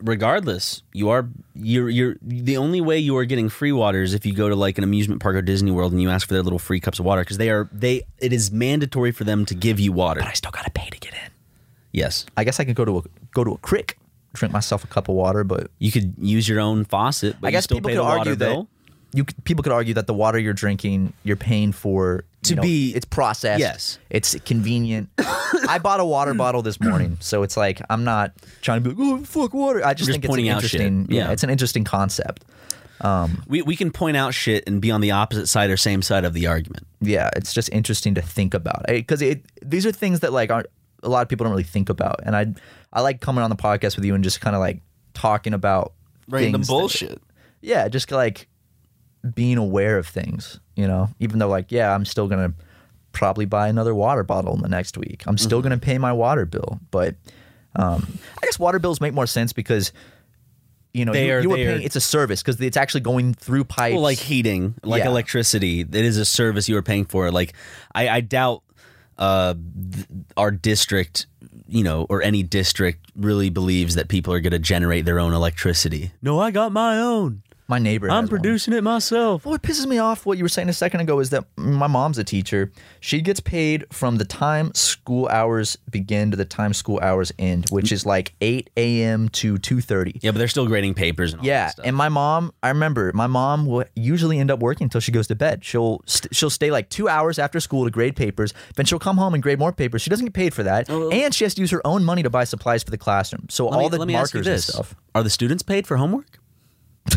[0.00, 4.24] regardless, you are you're you're the only way you are getting free water is if
[4.26, 6.42] you go to like an amusement park or Disney World and you ask for their
[6.42, 9.54] little free cups of water because they are they it is mandatory for them to
[9.54, 10.20] give you water.
[10.20, 11.30] but I still gotta pay to get in.
[11.92, 13.96] Yes, I guess I could go to a go to a creek,
[14.34, 17.50] drink myself a cup of water, but you could use your own faucet, but I
[17.50, 18.62] you guess still people pay could argue bill.
[18.62, 18.68] that
[19.16, 22.56] you could, people could argue that the water you're drinking, you're paying for To you
[22.56, 23.60] know, be- it's processed.
[23.60, 23.98] Yes.
[24.10, 25.08] it's convenient.
[25.68, 26.38] I bought a water hmm.
[26.38, 29.84] bottle this morning, so it's like I'm not trying to be like, oh fuck water.
[29.84, 30.80] I just Just think it's an pointing out shit.
[30.80, 31.06] interesting.
[31.16, 31.32] Yeah, Yeah.
[31.32, 32.44] it's an interesting concept.
[33.00, 36.02] Um, we we can point out shit and be on the opposite side or same
[36.02, 36.86] side of the argument.
[37.00, 40.66] yeah, it's just interesting to think about because it, these are things that like aren't
[41.02, 42.54] a lot of people don't really think about, and I
[42.92, 44.80] I like coming on the podcast with you and just kind of like
[45.12, 45.92] talking about
[46.30, 47.18] things that-
[47.60, 48.48] yeah, just like
[49.34, 51.08] being aware of things, you know.
[51.20, 52.52] Even though like yeah, I'm still gonna
[53.12, 55.22] probably buy another water bottle in the next week.
[55.26, 57.14] I'm still gonna pay my water bill, but
[57.76, 58.06] um,
[58.42, 59.92] I guess water bills make more sense because.
[60.94, 61.82] You know, They you, are- you they are- paying.
[61.82, 63.92] It's a service because it's actually going through pipes.
[63.92, 65.10] Well, like heating, like Yeah.
[65.10, 67.30] electricity, it is a service you are paying for.
[67.30, 67.52] Like,
[67.94, 68.62] I, I doubt
[69.18, 69.52] uh,
[69.92, 70.06] th-
[70.38, 71.26] our district,
[71.68, 75.34] you know, or any district really believes that people are going to generate their own
[75.34, 76.12] electricity.
[76.22, 77.42] No, I got my own.
[77.68, 78.08] My neighbor.
[78.08, 78.40] I'm has one.
[78.40, 79.44] producing it myself.
[79.44, 82.16] What pisses me off, what you were saying a second ago, is that my mom's
[82.16, 82.70] a teacher.
[83.00, 87.66] She gets paid from the time school hours begin to the time school hours end,
[87.70, 89.28] which is like 8 a.m.
[89.30, 90.18] to 2.30.
[90.22, 91.86] Yeah, but they're still grading papers and all Yeah, that stuff.
[91.86, 95.26] and my mom, I remember my mom will usually end up working until she goes
[95.26, 95.64] to bed.
[95.64, 98.54] She'll st- she'll stay like two hours after school to grade papers.
[98.76, 100.02] Then she'll come home and grade more papers.
[100.02, 102.22] She doesn't get paid for that, oh, and she has to use her own money
[102.22, 103.46] to buy supplies for the classroom.
[103.50, 104.94] So Let all me- the let me ask you markers and stuff.
[105.16, 106.38] Are the students paid for homework?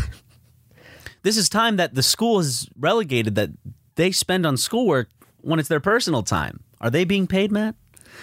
[1.24, 3.50] this is time that the school has relegated that
[3.96, 5.10] they spend on schoolwork
[5.42, 6.62] when it's their personal time.
[6.82, 7.76] Are they being paid, Matt?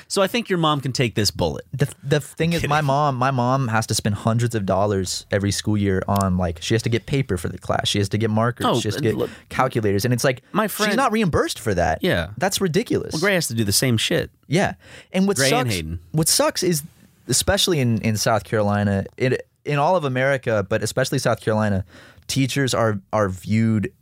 [0.08, 1.64] So I think your mom can take this bullet.
[1.72, 5.50] The, the thing is, my mom, my mom has to spend hundreds of dollars every
[5.50, 8.18] school year on like she has to get paper for the class, she has to
[8.18, 10.94] get markers, Oh, she has to get look- calculators, and it's like My friend, she's
[10.94, 12.00] friend- not reimbursed for that.
[12.02, 12.28] Yeah.
[12.36, 13.12] that's ridiculous.
[13.14, 14.30] Well, Gray has to do the same shit.
[14.48, 14.74] Yeah,
[15.12, 16.00] and what Gray and sucks, Hayden.
[16.12, 16.82] what sucks is,
[17.28, 21.84] especially in in South Carolina, it in all of America, but especially South Carolina,
[22.26, 23.92] teachers are are viewed,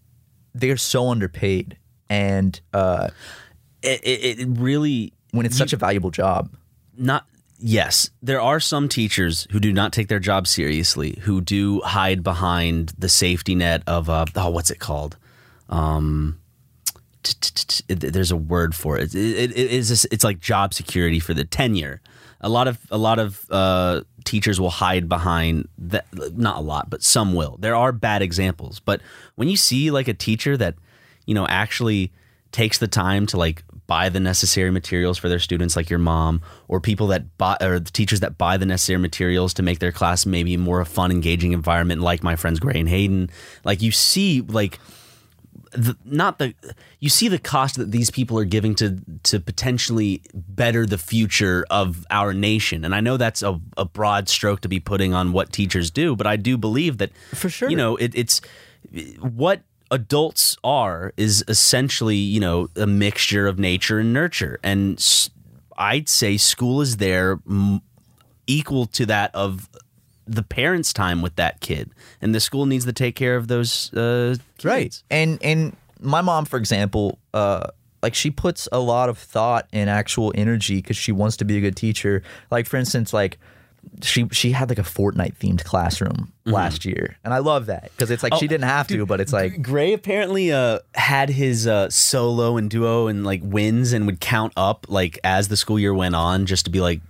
[0.55, 1.77] they're so underpaid,
[2.09, 3.11] and uh,
[3.83, 6.49] It, it, it really when it's such a valuable job,
[6.97, 7.27] not
[7.59, 8.11] yes.
[8.22, 12.93] There are some teachers who do not take their job seriously who do hide behind
[12.99, 15.16] the safety net of uh oh what's it called?
[15.68, 16.39] Um
[17.89, 19.14] there's a word for it.
[19.14, 22.01] It, it, it is it's like job security for the tenure
[22.45, 26.88] a lot of a lot of uh teachers will hide behind that not a lot
[26.90, 27.57] but some will.
[27.59, 29.01] There are bad examples but
[29.34, 30.74] when you see like a teacher that
[31.26, 32.12] you know actually
[32.53, 36.40] takes the time to like buy the necessary materials for their students like your mom
[36.68, 39.92] or people that buy or the teachers that buy the necessary materials to make their
[39.92, 43.30] class maybe more a fun engaging environment like my friends Gray and Hayden
[43.64, 44.78] like you see like
[45.77, 46.55] the, not the
[47.01, 51.66] you see the cost that these people are giving to to potentially better the future
[51.68, 55.33] of our nation and i know that's a, a broad stroke to be putting on
[55.33, 57.68] what teachers do but i do believe that For sure.
[57.70, 58.41] you know it, it's
[59.20, 65.29] what adults are is essentially you know a mixture of nature and nurture and
[65.79, 67.81] i'd say school is there m-
[68.47, 69.68] equal to that of
[70.27, 71.91] the parents time with that kid
[72.22, 74.64] and the school needs to take care of those uh kids.
[74.64, 75.03] right?
[75.11, 77.68] And and my mom, for example, uh,
[78.03, 81.57] like she puts a lot of thought and actual energy because she wants to be
[81.57, 82.22] a good teacher.
[82.51, 83.39] Like for instance, like.
[84.01, 88.11] She she had like a Fortnite themed classroom last year, and I love that because
[88.11, 91.91] it's like she didn't have to, but it's like Gray apparently uh, had his uh,
[91.91, 95.93] solo and duo and like wins and would count up like as the school year
[95.93, 97.03] went on just to be like,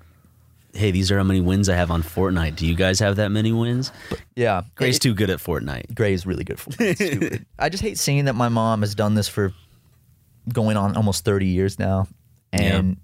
[0.74, 2.56] hey, these are how many wins I have on Fortnite.
[2.56, 3.92] Do you guys have that many wins?
[4.36, 5.94] yeah, Gray's It- too good at Fortnite.
[5.94, 6.90] Gray is really good for me.
[6.90, 7.46] It's stupid.
[7.58, 9.52] I just hate seeing that my mom has done this for
[10.52, 12.06] going on almost 30 years now.
[12.52, 12.96] And,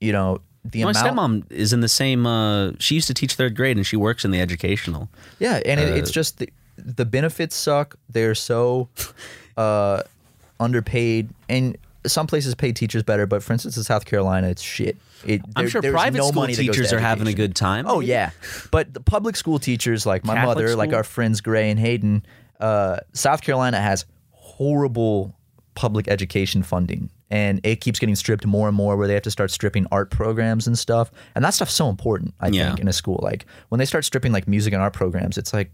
[0.00, 1.46] you know, the My amount.
[1.48, 2.26] stepmom is in the same.
[2.26, 5.08] Uh, she used to teach third grade and she works in the educational.
[5.38, 5.60] Yeah.
[5.64, 7.96] And it, Uh, it's just the, the benefits suck.
[8.08, 8.88] They're so
[9.56, 10.02] uh,
[10.58, 11.28] underpaid.
[11.48, 14.96] And some places pay teachers better, but for instance, in South Carolina, it's shit.
[15.24, 17.54] It, I'm sure private no school money that goes to teachers are having a good
[17.56, 17.86] time.
[17.88, 18.30] Oh yeah,
[18.70, 22.24] but the public school teachers like my Catholic mother, like our friends Gray and Hayden,
[22.60, 25.34] uh, South Carolina has horrible
[25.74, 28.96] public education funding, and it keeps getting stripped more and more.
[28.96, 32.34] Where they have to start stripping art programs and stuff, and that stuff's so important.
[32.40, 32.68] I Yeah.
[32.68, 35.52] think in a school, like when they start stripping like music and art programs, it's
[35.52, 35.70] like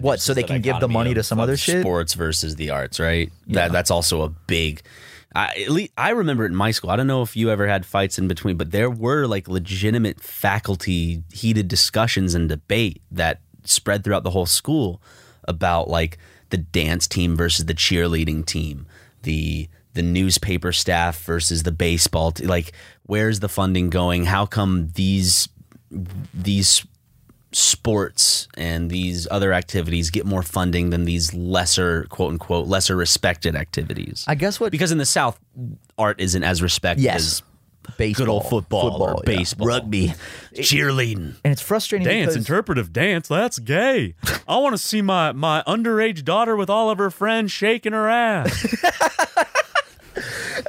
[0.00, 1.80] What, so they can give the money to some other shit?
[1.80, 3.32] Sports versus the arts, right?
[3.48, 4.82] That that's also a big.
[5.34, 6.90] I, at least, I remember it in my school.
[6.90, 10.20] I don't know if you ever had fights in between, but there were like legitimate
[10.20, 15.02] faculty heated discussions and debate that spread throughout the whole school
[15.46, 16.18] about like
[16.50, 18.86] the dance team versus the cheerleading team,
[19.22, 22.32] the the newspaper staff versus the baseball.
[22.32, 22.72] T- like,
[23.04, 24.24] where's the funding going?
[24.24, 25.48] How come these
[26.32, 26.86] these
[27.52, 33.56] sports and these other activities get more funding than these lesser quote unquote lesser respected
[33.56, 35.38] activities I guess what because in the south
[35.96, 37.42] art isn't as respected yes, as
[37.96, 39.36] baseball, good old football, or yeah.
[39.36, 40.14] baseball rugby,
[40.54, 44.14] cheerleading and it's frustrating Dance, because interpretive dance, that's gay.
[44.46, 48.08] I want to see my, my underage daughter with all of her friends shaking her
[48.08, 48.74] ass.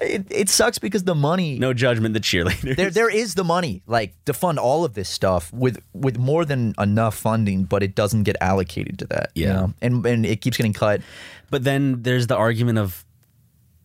[0.02, 3.82] it, it sucks because the money no judgment the cheerleaders there there is the money
[3.88, 7.96] like to fund all of this stuff with with more than enough funding but it
[7.96, 9.54] doesn't get allocated to that you Yeah.
[9.54, 9.74] know?
[9.82, 11.02] and and it keeps getting cut
[11.50, 13.04] But then there's the argument of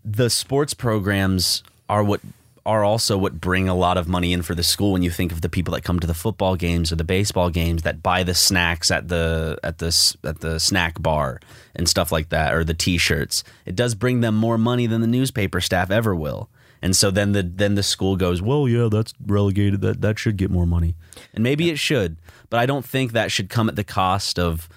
[0.04, 2.20] the sports programs are what
[2.66, 5.32] are also what bring a lot of money in for the school when you think
[5.32, 8.22] of the people that come to the football games or the baseball games that buy
[8.22, 11.40] the snacks at the at the at the snack bar
[11.74, 13.44] and stuff like that or the t-shirts.
[13.66, 16.48] It does bring them more money than the newspaper staff ever will.
[16.80, 19.80] And so then the then the school goes well yeah that's relegated.
[19.82, 20.94] That that should get more money.
[21.34, 22.16] And maybe it should
[22.50, 24.68] but i don't think that should come at the cost of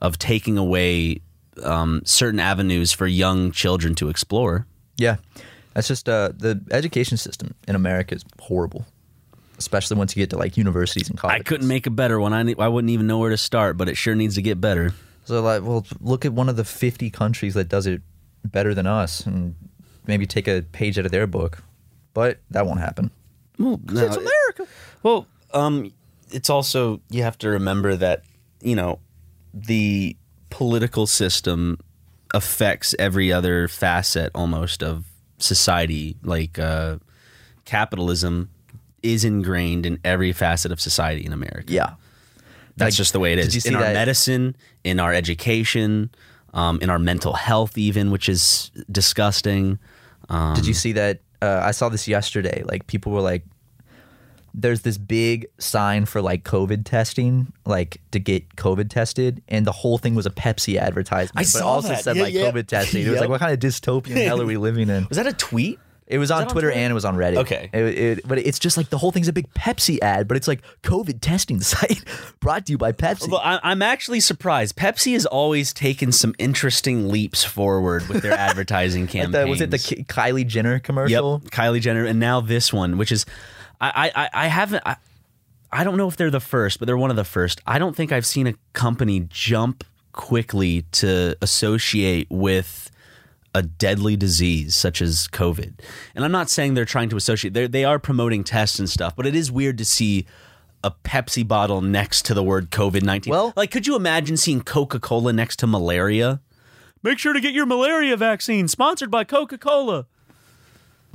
[0.00, 1.20] of taking away
[1.62, 4.66] um, certain avenues for young children to explore.
[4.98, 5.16] Yeah,
[5.76, 8.86] that's just uh, the education system in America is horrible,
[9.58, 11.40] especially once you get to like universities and colleges.
[11.40, 12.32] I couldn't make a better one.
[12.32, 14.58] I ne- I wouldn't even know where to start, but it sure needs to get
[14.58, 14.94] better.
[15.26, 18.00] So like, well, look at one of the fifty countries that does it
[18.42, 19.54] better than us, and
[20.06, 21.62] maybe take a page out of their book.
[22.14, 23.10] But that won't happen.
[23.58, 24.66] Well, no, it's America.
[25.02, 25.92] Well, um,
[26.30, 28.22] it's also you have to remember that
[28.62, 28.98] you know
[29.52, 30.16] the
[30.48, 31.78] political system
[32.32, 35.04] affects every other facet almost of
[35.38, 36.16] society.
[36.22, 36.98] Like uh,
[37.64, 38.50] capitalism
[39.02, 41.72] is ingrained in every facet of society in America.
[41.72, 41.94] Yeah,
[42.76, 43.46] That's Like, just the way it is.
[43.46, 46.10] did you see in our that- medicine, in our education,
[46.54, 49.78] um, in our mental health, even, which is disgusting.
[50.30, 51.20] Um, Did you see that?
[51.42, 52.62] Uh, I saw this yesterday.
[52.64, 53.44] Like people were like,
[54.56, 59.72] "There's this big sign for like COVID testing, like to get COVID tested," and the
[59.72, 61.32] whole thing was a Pepsi advertisement.
[61.36, 62.02] I but it saw also that.
[62.02, 62.50] said Yeah, like yeah.
[62.50, 63.02] COVID testing.
[63.06, 63.20] It was Yep.
[63.20, 65.06] like, what kind of dystopian hell are we living in?
[65.08, 65.78] Was that a tweet?
[66.08, 66.78] It was on that on Twitter Twitter?
[66.80, 67.36] and it was on Reddit.
[67.38, 67.68] Okay.
[67.72, 70.46] It, it, but it's just like the whole thing's a big Pepsi ad, but it's
[70.46, 72.04] like COVID testing site
[72.38, 73.28] brought to you by Pepsi.
[73.28, 74.76] Well, I'm actually surprised.
[74.76, 79.32] Pepsi has always taken some interesting leaps forward with their advertising campaigns.
[79.32, 81.40] the- was it the Kylie Jenner commercial?
[81.42, 81.74] Yep, commercial?
[81.74, 83.26] Kylie Jenner, and now this one, which is,
[83.80, 84.96] I, I, I haven't, I,
[85.72, 87.60] I don't know if they're the first, but they're one of the first.
[87.66, 92.90] I don't think I've seen a company jump quickly to associate with
[93.54, 95.80] a deadly disease such as COVID.
[96.14, 99.16] And I'm not saying they're trying to associate; they they are promoting tests and stuff,
[99.16, 100.26] but it is weird to see.
[100.84, 103.28] A Pepsi bottle next to the word COVID 19.
[103.30, 106.40] Well- like, could you imagine seeing Coca Cola next to malaria?
[107.02, 110.06] Make sure to get your malaria vaccine, sponsored by Coca Cola.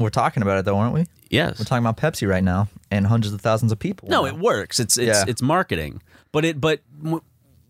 [0.01, 1.05] We're talking about it though, aren't we?
[1.29, 1.59] Yes.
[1.59, 4.09] We're talking about Pepsi right now, and hundreds of thousands of people.
[4.09, 4.79] No, it works.
[4.79, 5.25] It's it's Yeah.
[5.27, 6.01] it's marketing.
[6.31, 7.21] But it but w-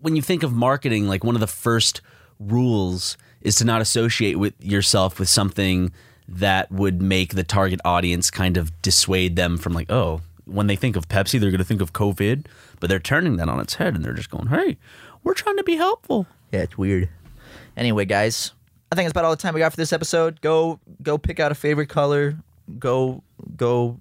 [0.02, 2.02] when you think of marketing, like one of the first
[2.40, 5.91] rules is to not associate with yourself with something
[6.28, 10.76] that would make the target audience kind of dissuade them from like, oh, when they
[10.76, 12.45] think of Pepsi, they're going to think of COVID,
[12.80, 14.78] but they're turning that on its head and they're just going, "Hey,
[15.24, 17.10] we're trying to be helpful." Yeah, it's weird.
[17.78, 18.52] Anyway, guys,
[18.92, 20.42] I think that's about all the time we got for this episode.
[20.42, 22.38] Go go pick out a favorite color.
[22.78, 23.24] Go
[23.56, 24.00] go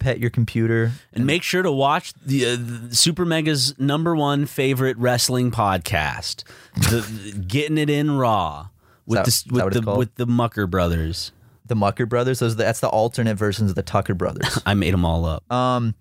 [0.00, 0.92] pet your computer.
[1.12, 2.56] And make sure to watch the, uh,
[2.88, 6.42] the Super Mega's number one favorite wrestling podcast,
[6.74, 8.68] the, Getting It In Raw
[9.06, 11.30] with that- the with the with the Mucker brothers.
[11.66, 12.40] The Mucker brothers.
[12.40, 14.58] Those that's the alternate versions of the Tucker brothers.
[14.66, 15.50] I made them all up.
[15.52, 15.94] Um,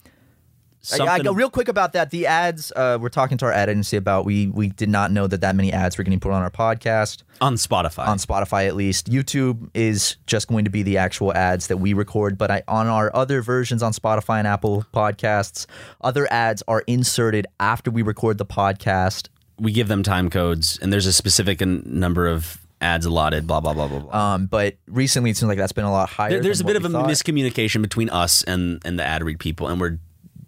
[1.00, 2.10] I, I go real quick about that.
[2.10, 4.26] The ads uh, we're talking to our ad agency about.
[4.26, 7.24] We we did not know that that many ads were getting put on our podcast
[7.42, 8.08] on Spotify.
[8.08, 9.10] on Spotify at least.
[9.12, 12.88] YouTube is just going to be the actual ads that we record, but I, on
[12.88, 15.66] our other versions on Spotify and Apple Podcasts,
[16.02, 19.28] other ads are inserted after we record the podcast.
[19.60, 23.46] we give them time codes, and there's a specific number of ads allotted.
[23.46, 24.34] Blah blah blah blah blah.
[24.34, 26.30] Um, but recently it seems like that's been a lot higher.
[26.30, 27.10] There- there's a bit of a thought.
[27.10, 29.98] miscommunication between us and and the ad read people, and we're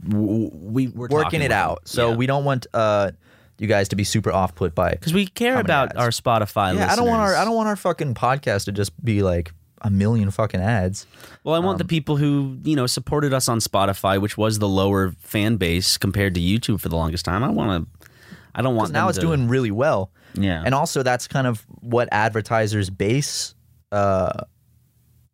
[0.07, 1.87] we we're working it out.
[1.87, 2.15] So Yeah.
[2.15, 3.11] we don't want uh
[3.57, 5.97] you guys to be super off put by because we care about ads?
[5.97, 6.75] our Spotify.
[6.75, 7.35] Yeah, I don't want our.
[7.35, 9.53] I don't want our fucking podcast to just be like
[9.83, 11.05] a million fucking ads.
[11.43, 14.57] Well, I want Um, the people who you know supported us on Spotify, which was
[14.59, 17.43] the lower fan base compared to YouTube for the longest time.
[17.43, 18.07] I want to.
[18.55, 20.11] I don't want now it's to- doing really well.
[20.33, 20.63] Yeah.
[20.65, 23.53] And also that's kind of what advertisers base
[23.91, 24.43] uh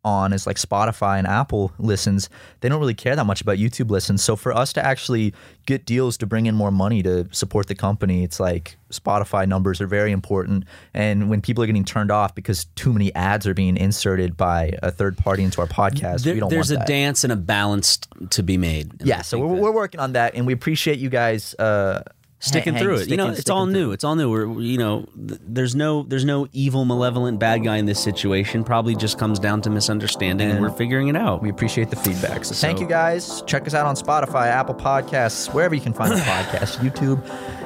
[0.04, 2.28] on is like Spotify and Apple listens.
[2.60, 4.22] They don't really care that much about YouTube listens.
[4.22, 5.34] So for us to actually
[5.66, 9.80] get deals to bring in more money to support the company, it's like Spotify numbers
[9.80, 10.64] are very important.
[10.94, 14.78] And when people are getting turned off because too many ads are being inserted by
[14.82, 16.86] a third party into our podcast, There- we don't there's a that.
[16.86, 17.98] dance and a balance
[18.30, 18.92] to be made.
[19.02, 22.02] Yeah, so we're, we're working on that, and we appreciate you guys uh,
[22.40, 23.08] sticking hang- through it.
[23.08, 23.72] you know, it's all new.
[23.86, 23.92] through.
[23.92, 24.30] It's all new.
[24.30, 28.02] We're we- you know, th- there's no there's no evil, malevolent bad guy in this
[28.02, 28.64] situation.
[28.64, 31.42] Probably just comes down to misunderstanding, and, And we're figuring it out.
[31.42, 32.44] We appreciate the feedback.
[32.44, 33.42] So, thank So- you guys.
[33.46, 37.22] Check us out on Spotify, Apple Podcasts, wherever you can find the podcast, YouTube.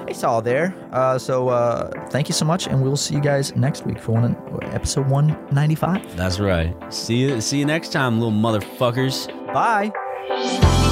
[0.09, 0.75] It's all there.
[0.93, 4.13] Uh, so uh, thank you so much, and we'll see you guys next week for
[4.13, 4.37] one
[4.73, 6.17] episode one ninety five.
[6.17, 6.75] That's right.
[6.93, 9.27] See you see you next time, little motherfuckers.
[9.53, 10.92] Bye.